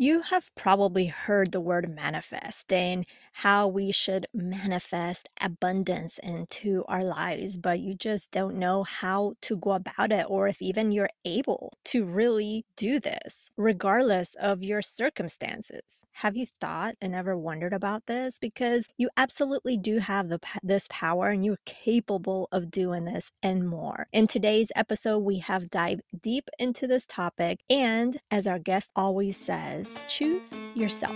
You 0.00 0.20
have 0.20 0.54
probably 0.54 1.06
heard 1.06 1.50
the 1.50 1.60
word 1.60 1.92
manifest 1.92 2.72
and 2.72 3.04
how 3.32 3.66
we 3.66 3.90
should 3.90 4.28
manifest 4.32 5.28
abundance 5.40 6.20
into 6.22 6.84
our 6.86 7.02
lives, 7.02 7.56
but 7.56 7.80
you 7.80 7.96
just 7.96 8.30
don't 8.30 8.54
know 8.54 8.84
how 8.84 9.34
to 9.42 9.56
go 9.56 9.72
about 9.72 10.12
it 10.12 10.26
or 10.28 10.46
if 10.46 10.62
even 10.62 10.92
you're 10.92 11.10
able 11.24 11.72
to 11.86 12.04
really 12.04 12.64
do 12.76 13.00
this, 13.00 13.50
regardless 13.56 14.36
of 14.40 14.62
your 14.62 14.82
circumstances. 14.82 16.06
Have 16.12 16.36
you 16.36 16.46
thought 16.60 16.94
and 17.00 17.12
ever 17.12 17.36
wondered 17.36 17.72
about 17.72 18.06
this? 18.06 18.38
Because 18.38 18.86
you 18.98 19.10
absolutely 19.16 19.76
do 19.76 19.98
have 19.98 20.28
the, 20.28 20.38
this 20.62 20.86
power 20.88 21.30
and 21.30 21.44
you're 21.44 21.58
capable 21.64 22.48
of 22.52 22.70
doing 22.70 23.04
this 23.04 23.32
and 23.42 23.68
more. 23.68 24.06
In 24.12 24.28
today's 24.28 24.70
episode, 24.76 25.18
we 25.18 25.40
have 25.40 25.70
dived 25.70 26.02
deep 26.20 26.48
into 26.56 26.86
this 26.86 27.04
topic, 27.04 27.58
and 27.68 28.20
as 28.30 28.46
our 28.46 28.60
guest 28.60 28.92
always 28.94 29.36
says, 29.36 29.87
choose 30.06 30.54
yourself. 30.74 31.14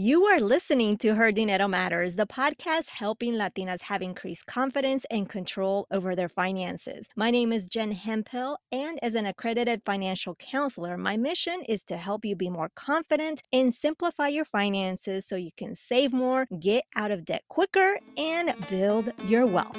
You 0.00 0.26
are 0.26 0.38
listening 0.38 0.96
to 0.98 1.16
Her 1.16 1.32
Dinero 1.32 1.66
Matters, 1.66 2.14
the 2.14 2.24
podcast 2.24 2.86
helping 2.86 3.32
Latinas 3.32 3.80
have 3.80 4.00
increased 4.00 4.46
confidence 4.46 5.04
and 5.10 5.28
control 5.28 5.88
over 5.90 6.14
their 6.14 6.28
finances. 6.28 7.08
My 7.16 7.32
name 7.32 7.52
is 7.52 7.66
Jen 7.66 7.90
Hemphill, 7.90 8.58
and 8.70 9.00
as 9.02 9.16
an 9.16 9.26
accredited 9.26 9.82
financial 9.84 10.36
counselor, 10.36 10.96
my 10.96 11.16
mission 11.16 11.62
is 11.68 11.82
to 11.82 11.96
help 11.96 12.24
you 12.24 12.36
be 12.36 12.48
more 12.48 12.70
confident 12.76 13.42
and 13.52 13.74
simplify 13.74 14.28
your 14.28 14.44
finances 14.44 15.26
so 15.26 15.34
you 15.34 15.50
can 15.56 15.74
save 15.74 16.12
more, 16.12 16.46
get 16.60 16.84
out 16.94 17.10
of 17.10 17.24
debt 17.24 17.42
quicker, 17.48 17.98
and 18.16 18.54
build 18.70 19.12
your 19.24 19.46
wealth. 19.46 19.76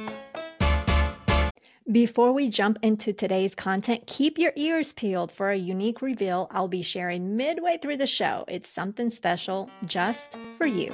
Before 1.92 2.32
we 2.32 2.50
jump 2.50 2.78
into 2.84 3.14
today's 3.14 3.56
content, 3.56 4.06
keep 4.06 4.38
your 4.38 4.54
ears 4.56 4.94
peeled 4.94 5.32
for 5.32 5.50
a 5.50 5.58
unique 5.58 6.04
reveal 6.04 6.48
I'll 6.52 6.68
be 6.68 6.84
sharing 6.84 7.36
midway 7.36 7.80
through 7.82 7.98
the 7.98 8.06
show. 8.06 8.46
It's 8.48 8.70
something 8.70 9.10
special 9.10 9.72
just 9.86 10.38
for 10.56 10.68
you. 10.68 10.94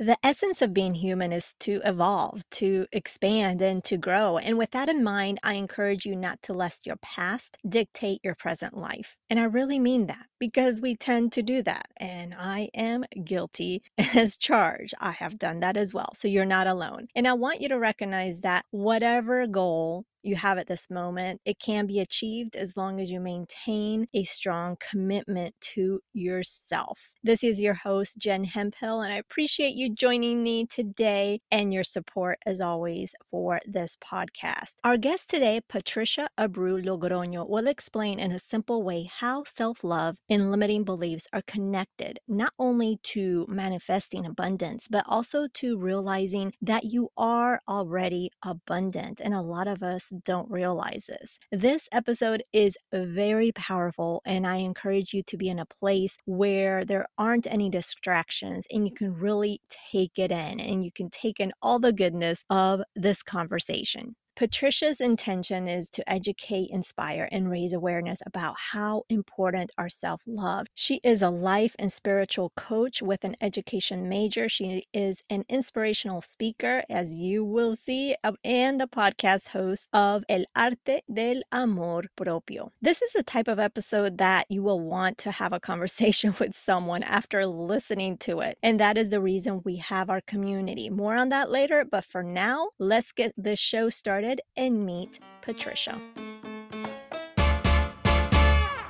The 0.00 0.16
essence 0.22 0.62
of 0.62 0.72
being 0.72 0.94
human 0.94 1.30
is 1.30 1.52
to 1.60 1.82
evolve, 1.84 2.42
to 2.52 2.86
expand, 2.90 3.60
and 3.60 3.84
to 3.84 3.98
grow. 3.98 4.38
And 4.38 4.56
with 4.56 4.70
that 4.70 4.88
in 4.88 5.04
mind, 5.04 5.38
I 5.42 5.54
encourage 5.54 6.06
you 6.06 6.16
not 6.16 6.42
to 6.42 6.54
let 6.54 6.78
your 6.86 6.96
past 6.96 7.58
dictate 7.68 8.20
your 8.24 8.34
present 8.34 8.76
life. 8.76 9.14
And 9.28 9.38
I 9.38 9.44
really 9.44 9.78
mean 9.78 10.06
that 10.06 10.26
because 10.44 10.82
we 10.82 10.94
tend 10.94 11.32
to 11.32 11.42
do 11.42 11.62
that. 11.62 11.86
And 11.96 12.34
I 12.38 12.68
am 12.74 13.04
guilty 13.24 13.82
as 14.14 14.36
charged. 14.36 14.92
I 15.00 15.12
have 15.12 15.38
done 15.38 15.60
that 15.60 15.78
as 15.78 15.94
well. 15.94 16.10
So 16.14 16.28
you're 16.28 16.44
not 16.44 16.66
alone. 16.66 17.08
And 17.14 17.26
I 17.26 17.32
want 17.32 17.62
you 17.62 17.68
to 17.70 17.78
recognize 17.78 18.42
that 18.42 18.66
whatever 18.70 19.46
goal 19.46 20.04
you 20.24 20.36
have 20.36 20.58
at 20.58 20.66
this 20.66 20.90
moment. 20.90 21.40
It 21.44 21.58
can 21.58 21.86
be 21.86 22.00
achieved 22.00 22.56
as 22.56 22.76
long 22.76 23.00
as 23.00 23.10
you 23.10 23.20
maintain 23.20 24.08
a 24.14 24.24
strong 24.24 24.76
commitment 24.80 25.54
to 25.74 26.00
yourself. 26.12 27.12
This 27.22 27.44
is 27.44 27.60
your 27.60 27.74
host, 27.74 28.18
Jen 28.18 28.44
Hemphill, 28.44 29.02
and 29.02 29.12
I 29.12 29.16
appreciate 29.16 29.74
you 29.74 29.94
joining 29.94 30.42
me 30.42 30.66
today 30.66 31.40
and 31.50 31.72
your 31.72 31.84
support 31.84 32.38
as 32.46 32.60
always 32.60 33.14
for 33.30 33.60
this 33.66 33.96
podcast. 34.02 34.74
Our 34.82 34.96
guest 34.96 35.28
today, 35.28 35.60
Patricia 35.68 36.28
Abreu 36.38 36.84
Logroño, 36.84 37.48
will 37.48 37.66
explain 37.66 38.18
in 38.18 38.32
a 38.32 38.38
simple 38.38 38.82
way 38.82 39.04
how 39.04 39.44
self 39.44 39.84
love 39.84 40.16
and 40.34 40.50
limiting 40.50 40.82
beliefs 40.82 41.28
are 41.32 41.42
connected 41.46 42.18
not 42.26 42.52
only 42.58 42.98
to 43.04 43.46
manifesting 43.48 44.26
abundance, 44.26 44.88
but 44.90 45.04
also 45.06 45.46
to 45.54 45.78
realizing 45.78 46.52
that 46.60 46.82
you 46.82 47.08
are 47.16 47.60
already 47.68 48.30
abundant. 48.42 49.20
And 49.22 49.32
a 49.32 49.40
lot 49.40 49.68
of 49.68 49.80
us 49.84 50.10
don't 50.24 50.50
realize 50.50 51.06
this. 51.08 51.38
This 51.52 51.88
episode 51.92 52.42
is 52.52 52.76
very 52.92 53.52
powerful, 53.52 54.22
and 54.24 54.44
I 54.44 54.56
encourage 54.56 55.14
you 55.14 55.22
to 55.22 55.36
be 55.36 55.48
in 55.48 55.60
a 55.60 55.66
place 55.66 56.16
where 56.24 56.84
there 56.84 57.06
aren't 57.16 57.46
any 57.46 57.70
distractions 57.70 58.66
and 58.72 58.88
you 58.88 58.92
can 58.92 59.14
really 59.14 59.60
take 59.68 60.18
it 60.18 60.32
in 60.32 60.58
and 60.58 60.84
you 60.84 60.90
can 60.90 61.10
take 61.10 61.38
in 61.38 61.52
all 61.62 61.78
the 61.78 61.92
goodness 61.92 62.42
of 62.50 62.82
this 62.96 63.22
conversation. 63.22 64.16
Patricia's 64.36 65.00
intention 65.00 65.68
is 65.68 65.88
to 65.90 66.10
educate, 66.10 66.68
inspire, 66.70 67.28
and 67.30 67.48
raise 67.48 67.72
awareness 67.72 68.20
about 68.26 68.56
how 68.72 69.04
important 69.08 69.70
our 69.78 69.88
self 69.88 70.22
love. 70.26 70.66
She 70.74 70.98
is 71.04 71.22
a 71.22 71.30
life 71.30 71.76
and 71.78 71.92
spiritual 71.92 72.50
coach 72.56 73.00
with 73.00 73.22
an 73.22 73.36
education 73.40 74.08
major. 74.08 74.48
She 74.48 74.86
is 74.92 75.22
an 75.30 75.44
inspirational 75.48 76.20
speaker, 76.20 76.82
as 76.90 77.14
you 77.14 77.44
will 77.44 77.76
see, 77.76 78.16
uh, 78.24 78.32
and 78.42 78.80
the 78.80 78.88
podcast 78.88 79.48
host 79.48 79.88
of 79.92 80.24
El 80.28 80.44
Arte 80.56 81.02
del 81.12 81.42
Amor 81.52 82.02
Propio. 82.16 82.72
This 82.82 83.02
is 83.02 83.12
the 83.12 83.22
type 83.22 83.46
of 83.46 83.60
episode 83.60 84.18
that 84.18 84.46
you 84.48 84.64
will 84.64 84.80
want 84.80 85.16
to 85.18 85.30
have 85.30 85.52
a 85.52 85.60
conversation 85.60 86.34
with 86.40 86.54
someone 86.54 87.04
after 87.04 87.46
listening 87.46 88.18
to 88.18 88.40
it. 88.40 88.58
And 88.64 88.80
that 88.80 88.98
is 88.98 89.10
the 89.10 89.20
reason 89.20 89.62
we 89.64 89.76
have 89.76 90.10
our 90.10 90.20
community. 90.20 90.90
More 90.90 91.14
on 91.14 91.28
that 91.28 91.52
later, 91.52 91.84
but 91.84 92.04
for 92.04 92.24
now, 92.24 92.70
let's 92.80 93.12
get 93.12 93.32
this 93.36 93.60
show 93.60 93.90
started 93.90 94.23
started 94.24 94.40
and 94.56 94.86
meet 94.86 95.20
Patricia. 95.42 96.00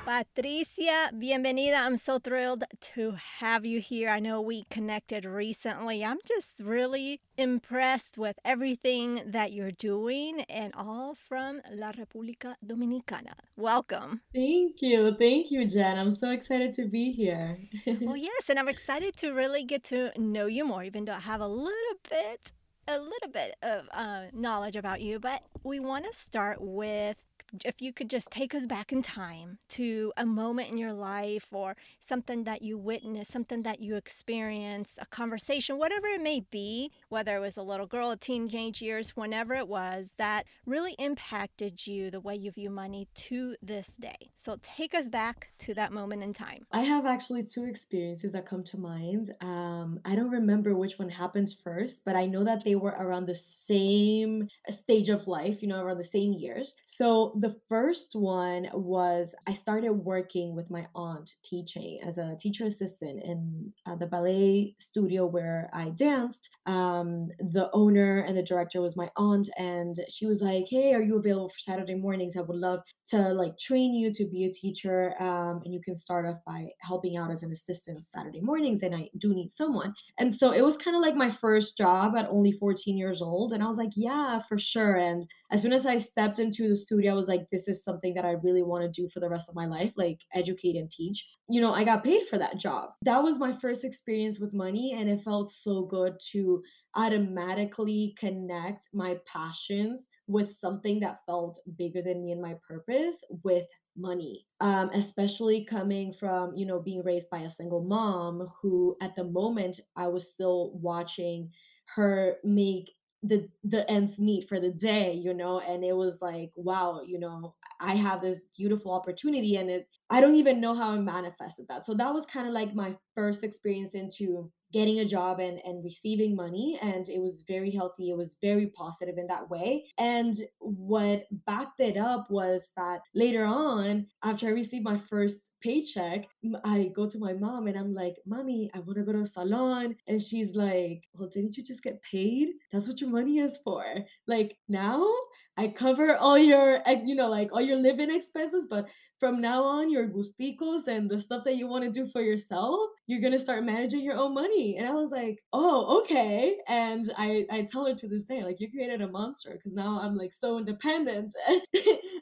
Patricia, 0.05 1.09
bienvenida. 1.13 1.75
I'm 1.75 1.97
so 1.97 2.19
thrilled 2.19 2.63
to 2.93 3.15
have 3.39 3.65
you 3.65 3.81
here. 3.81 4.07
I 4.07 4.19
know 4.19 4.39
we 4.39 4.63
connected 4.69 5.25
recently. 5.25 6.05
I'm 6.05 6.19
just 6.25 6.61
really 6.63 7.19
impressed 7.37 8.17
with 8.17 8.37
everything 8.45 9.23
that 9.25 9.51
you're 9.51 9.71
doing 9.71 10.41
and 10.41 10.73
all 10.77 11.15
from 11.15 11.61
La 11.69 11.91
República 11.91 12.53
Dominicana. 12.65 13.33
Welcome. 13.57 14.21
Thank 14.33 14.81
you. 14.81 15.15
Thank 15.19 15.51
you, 15.51 15.67
Jen. 15.67 15.97
I'm 15.97 16.11
so 16.11 16.29
excited 16.29 16.73
to 16.75 16.85
be 16.85 17.11
here. 17.11 17.57
well, 17.99 18.15
yes, 18.15 18.47
and 18.47 18.57
I'm 18.57 18.69
excited 18.69 19.17
to 19.17 19.31
really 19.31 19.65
get 19.65 19.83
to 19.85 20.11
know 20.17 20.45
you 20.45 20.63
more, 20.65 20.83
even 20.83 21.03
though 21.05 21.13
I 21.13 21.19
have 21.19 21.41
a 21.41 21.47
little 21.47 21.97
bit 22.09 22.53
a 22.87 22.99
little 22.99 23.29
bit 23.31 23.55
of 23.61 23.87
uh, 23.91 24.25
knowledge 24.33 24.75
about 24.75 25.01
you, 25.01 25.19
but 25.19 25.43
we 25.63 25.79
want 25.79 26.05
to 26.05 26.13
start 26.13 26.57
with 26.61 27.17
if 27.63 27.81
you 27.81 27.93
could 27.93 28.09
just 28.09 28.29
take 28.29 28.53
us 28.53 28.65
back 28.65 28.91
in 28.91 29.01
time 29.01 29.59
to 29.69 30.11
a 30.17 30.25
moment 30.25 30.69
in 30.69 30.77
your 30.77 30.93
life 30.93 31.47
or 31.51 31.75
something 31.99 32.43
that 32.43 32.61
you 32.61 32.77
witnessed, 32.77 33.31
something 33.31 33.63
that 33.63 33.79
you 33.81 33.95
experienced, 33.95 34.97
a 35.01 35.05
conversation, 35.05 35.77
whatever 35.77 36.07
it 36.07 36.21
may 36.21 36.39
be, 36.39 36.91
whether 37.09 37.37
it 37.37 37.39
was 37.39 37.57
a 37.57 37.63
little 37.63 37.87
girl, 37.87 38.11
a 38.11 38.17
teenage 38.17 38.81
years, 38.81 39.11
whenever 39.11 39.53
it 39.53 39.67
was, 39.67 40.11
that 40.17 40.45
really 40.65 40.95
impacted 40.99 41.85
you 41.85 42.11
the 42.11 42.19
way 42.19 42.35
you 42.35 42.51
view 42.51 42.69
money 42.69 43.07
to 43.13 43.55
this 43.61 43.95
day. 43.99 44.31
So 44.33 44.57
take 44.61 44.93
us 44.93 45.09
back 45.09 45.49
to 45.59 45.73
that 45.75 45.91
moment 45.91 46.23
in 46.23 46.33
time. 46.33 46.65
I 46.71 46.81
have 46.81 47.05
actually 47.05 47.43
two 47.43 47.65
experiences 47.65 48.31
that 48.31 48.45
come 48.45 48.63
to 48.65 48.77
mind. 48.77 49.33
Um, 49.41 49.99
I 50.05 50.15
don't 50.15 50.31
remember 50.31 50.75
which 50.75 50.97
one 50.99 51.09
happened 51.09 51.53
first, 51.63 52.03
but 52.05 52.15
I 52.15 52.25
know 52.25 52.43
that 52.43 52.63
they 52.63 52.75
were 52.75 52.95
around 52.97 53.27
the 53.27 53.35
same 53.35 54.47
stage 54.69 55.09
of 55.09 55.27
life, 55.27 55.61
you 55.61 55.67
know, 55.67 55.81
around 55.81 55.97
the 55.97 56.03
same 56.03 56.33
years. 56.33 56.75
So 56.85 57.33
the 57.45 57.55
first 57.69 58.15
one 58.15 58.67
was 58.73 59.35
I 59.45 59.53
started 59.53 59.91
working 59.91 60.55
with 60.55 60.71
my 60.71 60.87
aunt 60.95 61.35
teaching 61.43 61.99
as 62.03 62.17
a 62.17 62.35
teacher 62.39 62.65
assistant 62.65 63.21
in 63.23 63.71
uh, 63.85 63.95
the 63.95 64.07
ballet 64.07 64.73
studio 64.79 65.27
where 65.27 65.69
I 65.71 65.91
danced. 65.91 66.49
Um, 66.65 67.27
the 67.37 67.69
owner 67.71 68.21
and 68.21 68.35
the 68.35 68.41
director 68.41 68.81
was 68.81 68.97
my 68.97 69.11
aunt, 69.15 69.47
and 69.59 69.95
she 70.09 70.25
was 70.25 70.41
like, 70.41 70.65
"Hey, 70.67 70.95
are 70.95 71.03
you 71.03 71.17
available 71.17 71.49
for 71.49 71.59
Saturday 71.59 71.93
mornings? 71.93 72.35
I 72.35 72.41
would 72.41 72.57
love 72.57 72.79
to 73.11 73.17
like 73.33 73.59
train 73.59 73.93
you 73.93 74.11
to 74.13 74.25
be 74.25 74.45
a 74.45 74.51
teacher, 74.51 75.13
um, 75.21 75.61
and 75.63 75.71
you 75.71 75.81
can 75.81 75.95
start 75.95 76.25
off 76.25 76.39
by 76.47 76.69
helping 76.79 77.15
out 77.15 77.29
as 77.29 77.43
an 77.43 77.51
assistant 77.51 77.97
Saturday 77.97 78.41
mornings. 78.41 78.81
And 78.81 78.95
I 78.95 79.11
do 79.19 79.35
need 79.35 79.51
someone." 79.51 79.93
And 80.17 80.33
so 80.33 80.51
it 80.51 80.63
was 80.65 80.77
kind 80.77 80.95
of 80.95 81.03
like 81.03 81.15
my 81.15 81.29
first 81.29 81.77
job 81.77 82.15
at 82.17 82.27
only 82.27 82.53
14 82.53 82.97
years 82.97 83.21
old, 83.21 83.53
and 83.53 83.61
I 83.61 83.67
was 83.67 83.77
like, 83.77 83.91
"Yeah, 83.95 84.39
for 84.39 84.57
sure." 84.57 84.95
And 84.95 85.27
as 85.51 85.61
soon 85.61 85.73
as 85.73 85.85
I 85.85 85.99
stepped 85.99 86.39
into 86.39 86.67
the 86.67 86.75
studio, 86.75 87.11
I 87.11 87.15
was 87.15 87.27
like, 87.27 87.49
this 87.51 87.67
is 87.67 87.83
something 87.83 88.13
that 88.15 88.25
I 88.25 88.31
really 88.43 88.63
want 88.63 88.83
to 88.83 89.01
do 89.01 89.07
for 89.09 89.19
the 89.19 89.29
rest 89.29 89.49
of 89.49 89.55
my 89.55 89.65
life, 89.65 89.93
like 89.95 90.21
educate 90.33 90.75
and 90.75 90.89
teach. 90.89 91.29
You 91.49 91.61
know, 91.61 91.73
I 91.73 91.83
got 91.83 92.03
paid 92.03 92.25
for 92.25 92.37
that 92.37 92.57
job. 92.57 92.89
That 93.03 93.21
was 93.21 93.39
my 93.39 93.53
first 93.53 93.85
experience 93.85 94.39
with 94.39 94.53
money, 94.53 94.95
and 94.97 95.09
it 95.09 95.21
felt 95.21 95.53
so 95.53 95.83
good 95.83 96.15
to 96.31 96.63
automatically 96.95 98.15
connect 98.17 98.87
my 98.93 99.17
passions 99.27 100.07
with 100.27 100.49
something 100.49 100.99
that 101.01 101.19
felt 101.25 101.59
bigger 101.77 102.01
than 102.01 102.21
me 102.21 102.31
and 102.31 102.41
my 102.41 102.55
purpose 102.67 103.23
with 103.43 103.65
money 103.97 104.45
um, 104.59 104.89
especially 104.93 105.63
coming 105.63 106.11
from 106.11 106.53
you 106.55 106.65
know 106.65 106.79
being 106.79 107.01
raised 107.03 107.29
by 107.29 107.39
a 107.39 107.49
single 107.49 107.81
mom 107.81 108.45
who 108.61 108.95
at 109.01 109.15
the 109.15 109.23
moment 109.23 109.79
i 109.95 110.05
was 110.05 110.33
still 110.33 110.71
watching 110.73 111.49
her 111.85 112.35
make 112.43 112.91
the 113.27 113.47
the 113.63 113.89
ends 113.89 114.17
meet 114.19 114.47
for 114.47 114.59
the 114.59 114.71
day 114.71 115.13
you 115.13 115.33
know 115.33 115.59
and 115.59 115.83
it 115.83 115.95
was 115.95 116.21
like 116.21 116.51
wow 116.55 117.01
you 117.05 117.19
know 117.19 117.53
I 117.79 117.95
have 117.95 118.21
this 118.21 118.45
beautiful 118.55 118.91
opportunity 118.91 119.57
and 119.57 119.69
it 119.69 119.87
I 120.09 120.21
don't 120.21 120.35
even 120.35 120.61
know 120.61 120.73
how 120.75 120.91
I 120.91 120.97
manifested 120.97 121.67
that. 121.67 121.85
So 121.85 121.95
that 121.95 122.13
was 122.13 122.25
kind 122.25 122.47
of 122.47 122.53
like 122.53 122.75
my 122.75 122.95
first 123.15 123.43
experience 123.43 123.95
into 123.95 124.51
getting 124.71 124.99
a 124.99 125.05
job 125.05 125.39
and, 125.39 125.59
and 125.65 125.83
receiving 125.83 126.35
money. 126.35 126.77
And 126.81 127.07
it 127.07 127.19
was 127.21 127.43
very 127.47 127.71
healthy. 127.71 128.09
It 128.09 128.17
was 128.17 128.37
very 128.41 128.67
positive 128.67 129.17
in 129.17 129.25
that 129.27 129.49
way. 129.49 129.85
And 129.97 130.35
what 130.59 131.23
backed 131.47 131.79
it 131.79 131.97
up 131.97 132.29
was 132.29 132.71
that 132.75 133.01
later 133.15 133.45
on, 133.45 134.07
after 134.23 134.47
I 134.47 134.51
received 134.51 134.83
my 134.83 134.97
first 134.97 135.51
paycheck, 135.61 136.27
I 136.63 136.91
go 136.93 137.07
to 137.07 137.19
my 137.19 137.33
mom 137.33 137.67
and 137.67 137.77
I'm 137.77 137.93
like, 137.93 138.15
Mommy, 138.25 138.69
I 138.75 138.79
want 138.79 138.97
to 138.97 139.03
go 139.03 139.13
to 139.13 139.21
a 139.21 139.25
salon. 139.25 139.95
And 140.07 140.21
she's 140.21 140.55
like, 140.55 141.03
Well, 141.15 141.29
didn't 141.29 141.57
you 141.57 141.63
just 141.63 141.83
get 141.83 142.01
paid? 142.03 142.49
That's 142.71 142.87
what 142.87 142.99
your 142.99 143.09
money 143.09 143.39
is 143.39 143.57
for. 143.63 143.85
Like 144.27 144.57
now 144.67 145.07
I 145.57 145.69
cover 145.69 146.17
all 146.17 146.37
your, 146.37 146.81
you 147.05 147.15
know, 147.15 147.29
like 147.29 147.53
all 147.53 147.61
your 147.61 147.77
living 147.77 148.13
expenses, 148.13 148.67
but 148.69 148.87
from 149.19 149.39
now 149.39 149.63
on, 149.63 149.89
your 149.89 150.07
gusticos 150.07 150.87
and 150.87 151.09
the 151.09 151.19
stuff 151.21 151.45
that 151.45 151.55
you 151.55 151.67
want 151.67 151.85
to 151.85 151.89
do 151.89 152.05
for 152.07 152.21
yourself, 152.21 152.89
you're 153.07 153.21
gonna 153.21 153.39
start 153.39 153.63
managing 153.63 154.01
your 154.01 154.17
own 154.17 154.33
money. 154.33 154.75
And 154.77 154.85
I 154.87 154.93
was 154.93 155.11
like, 155.11 155.39
oh, 155.53 156.01
okay. 156.01 156.57
And 156.67 157.09
I 157.17 157.45
I 157.49 157.61
tell 157.63 157.85
her 157.85 157.95
to 157.95 158.07
this 158.09 158.25
day, 158.25 158.43
like, 158.43 158.59
you 158.59 158.69
created 158.69 159.01
a 159.01 159.07
monster 159.07 159.51
because 159.53 159.73
now 159.73 159.99
I'm 160.01 160.15
like 160.17 160.33
so 160.33 160.57
independent. 160.57 161.33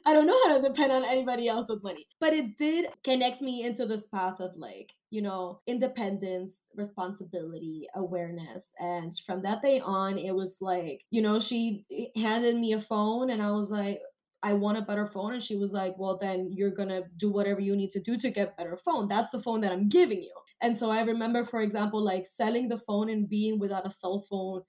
I 0.06 0.12
don't 0.12 0.26
know 0.26 0.38
how 0.44 0.56
to 0.56 0.62
depend 0.68 0.92
on 0.92 1.04
anybody 1.04 1.48
else 1.48 1.68
with 1.68 1.82
money. 1.82 2.06
But 2.20 2.32
it 2.34 2.56
did 2.56 2.86
connect 3.02 3.40
me 3.40 3.64
into 3.64 3.86
this 3.86 4.06
path 4.06 4.38
of 4.40 4.52
like, 4.56 4.92
you 5.14 5.22
know, 5.22 5.60
independence, 5.66 6.52
responsibility, 6.74 7.86
awareness. 7.94 8.72
And 8.80 9.12
from 9.24 9.42
that 9.42 9.62
day 9.62 9.80
on, 9.80 10.18
it 10.18 10.34
was 10.34 10.58
like, 10.60 11.04
you 11.10 11.22
know, 11.22 11.38
she 11.40 11.84
handed 12.16 12.56
me 12.56 12.72
a 12.72 12.80
phone 12.80 13.30
and 13.30 13.42
I 13.42 13.52
was 13.52 13.70
like, 13.70 14.00
I 14.42 14.52
want 14.52 14.76
a 14.76 14.82
better 14.82 15.06
phone. 15.06 15.32
And 15.32 15.42
she 15.42 15.56
was 15.56 15.72
like, 15.72 15.94
Well, 15.96 16.18
then 16.20 16.50
you're 16.52 16.70
going 16.70 16.90
to 16.90 17.04
do 17.16 17.30
whatever 17.32 17.60
you 17.60 17.74
need 17.76 17.90
to 17.92 18.00
do 18.00 18.16
to 18.18 18.30
get 18.30 18.56
better 18.58 18.76
phone. 18.76 19.08
That's 19.08 19.32
the 19.32 19.38
phone 19.38 19.62
that 19.62 19.72
I'm 19.72 19.88
giving 19.88 20.22
you. 20.22 20.34
And 20.60 20.76
so 20.76 20.90
I 20.90 21.02
remember, 21.02 21.42
for 21.44 21.62
example, 21.62 22.02
like 22.02 22.26
selling 22.26 22.68
the 22.68 22.78
phone 22.78 23.08
and 23.08 23.28
being 23.28 23.58
without 23.58 23.86
a 23.86 23.90
cell 23.90 24.20
phone 24.28 24.62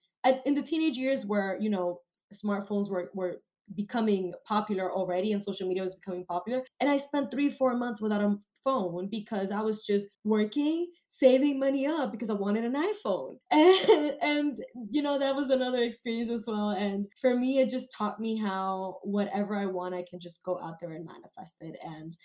in 0.45 0.56
the 0.56 0.62
teenage 0.62 0.98
years 0.98 1.25
where, 1.25 1.57
you 1.59 1.69
know, 1.69 2.00
smartphones 2.33 2.89
were, 2.89 3.12
were 3.13 3.41
becoming 3.73 4.33
popular 4.45 4.91
already 4.91 5.31
and 5.31 5.41
social 5.41 5.67
media 5.67 5.83
was 5.83 5.95
becoming 5.95 6.25
popular. 6.25 6.63
And 6.79 6.89
I 6.89 6.97
spent 6.97 7.31
three, 7.31 7.50
four 7.50 7.75
months 7.75 8.01
without 8.01 8.21
a 8.21 8.38
phone 8.63 9.07
because 9.09 9.51
I 9.51 9.62
was 9.62 9.83
just 9.83 10.07
working, 10.23 10.88
saving 11.07 11.59
money 11.59 11.88
up 11.88 12.12
because 12.12 12.29
I 12.29 12.33
wanted 12.33 12.65
an 12.65 12.73
iPhone. 12.73 13.38
And, 13.51 14.15
and, 14.21 14.56
you 14.89 15.01
know, 15.01 15.17
that 15.19 15.35
was 15.35 15.50
another 15.50 15.83
experience 15.83 16.29
as 16.29 16.45
well. 16.47 16.71
And 16.71 17.07
for 17.21 17.35
me, 17.35 17.59
it 17.59 17.69
just 17.69 17.91
taught 17.91 18.19
me 18.19 18.38
how 18.38 18.97
whatever 19.03 19.56
I 19.56 19.67
want, 19.67 19.95
I 19.95 20.03
can 20.09 20.19
just 20.19 20.44
go 20.44 20.59
out 20.59 20.79
there 20.81 20.91
and 20.91 21.06
manifest 21.06 21.57
it. 21.62 21.77
And 21.83 22.15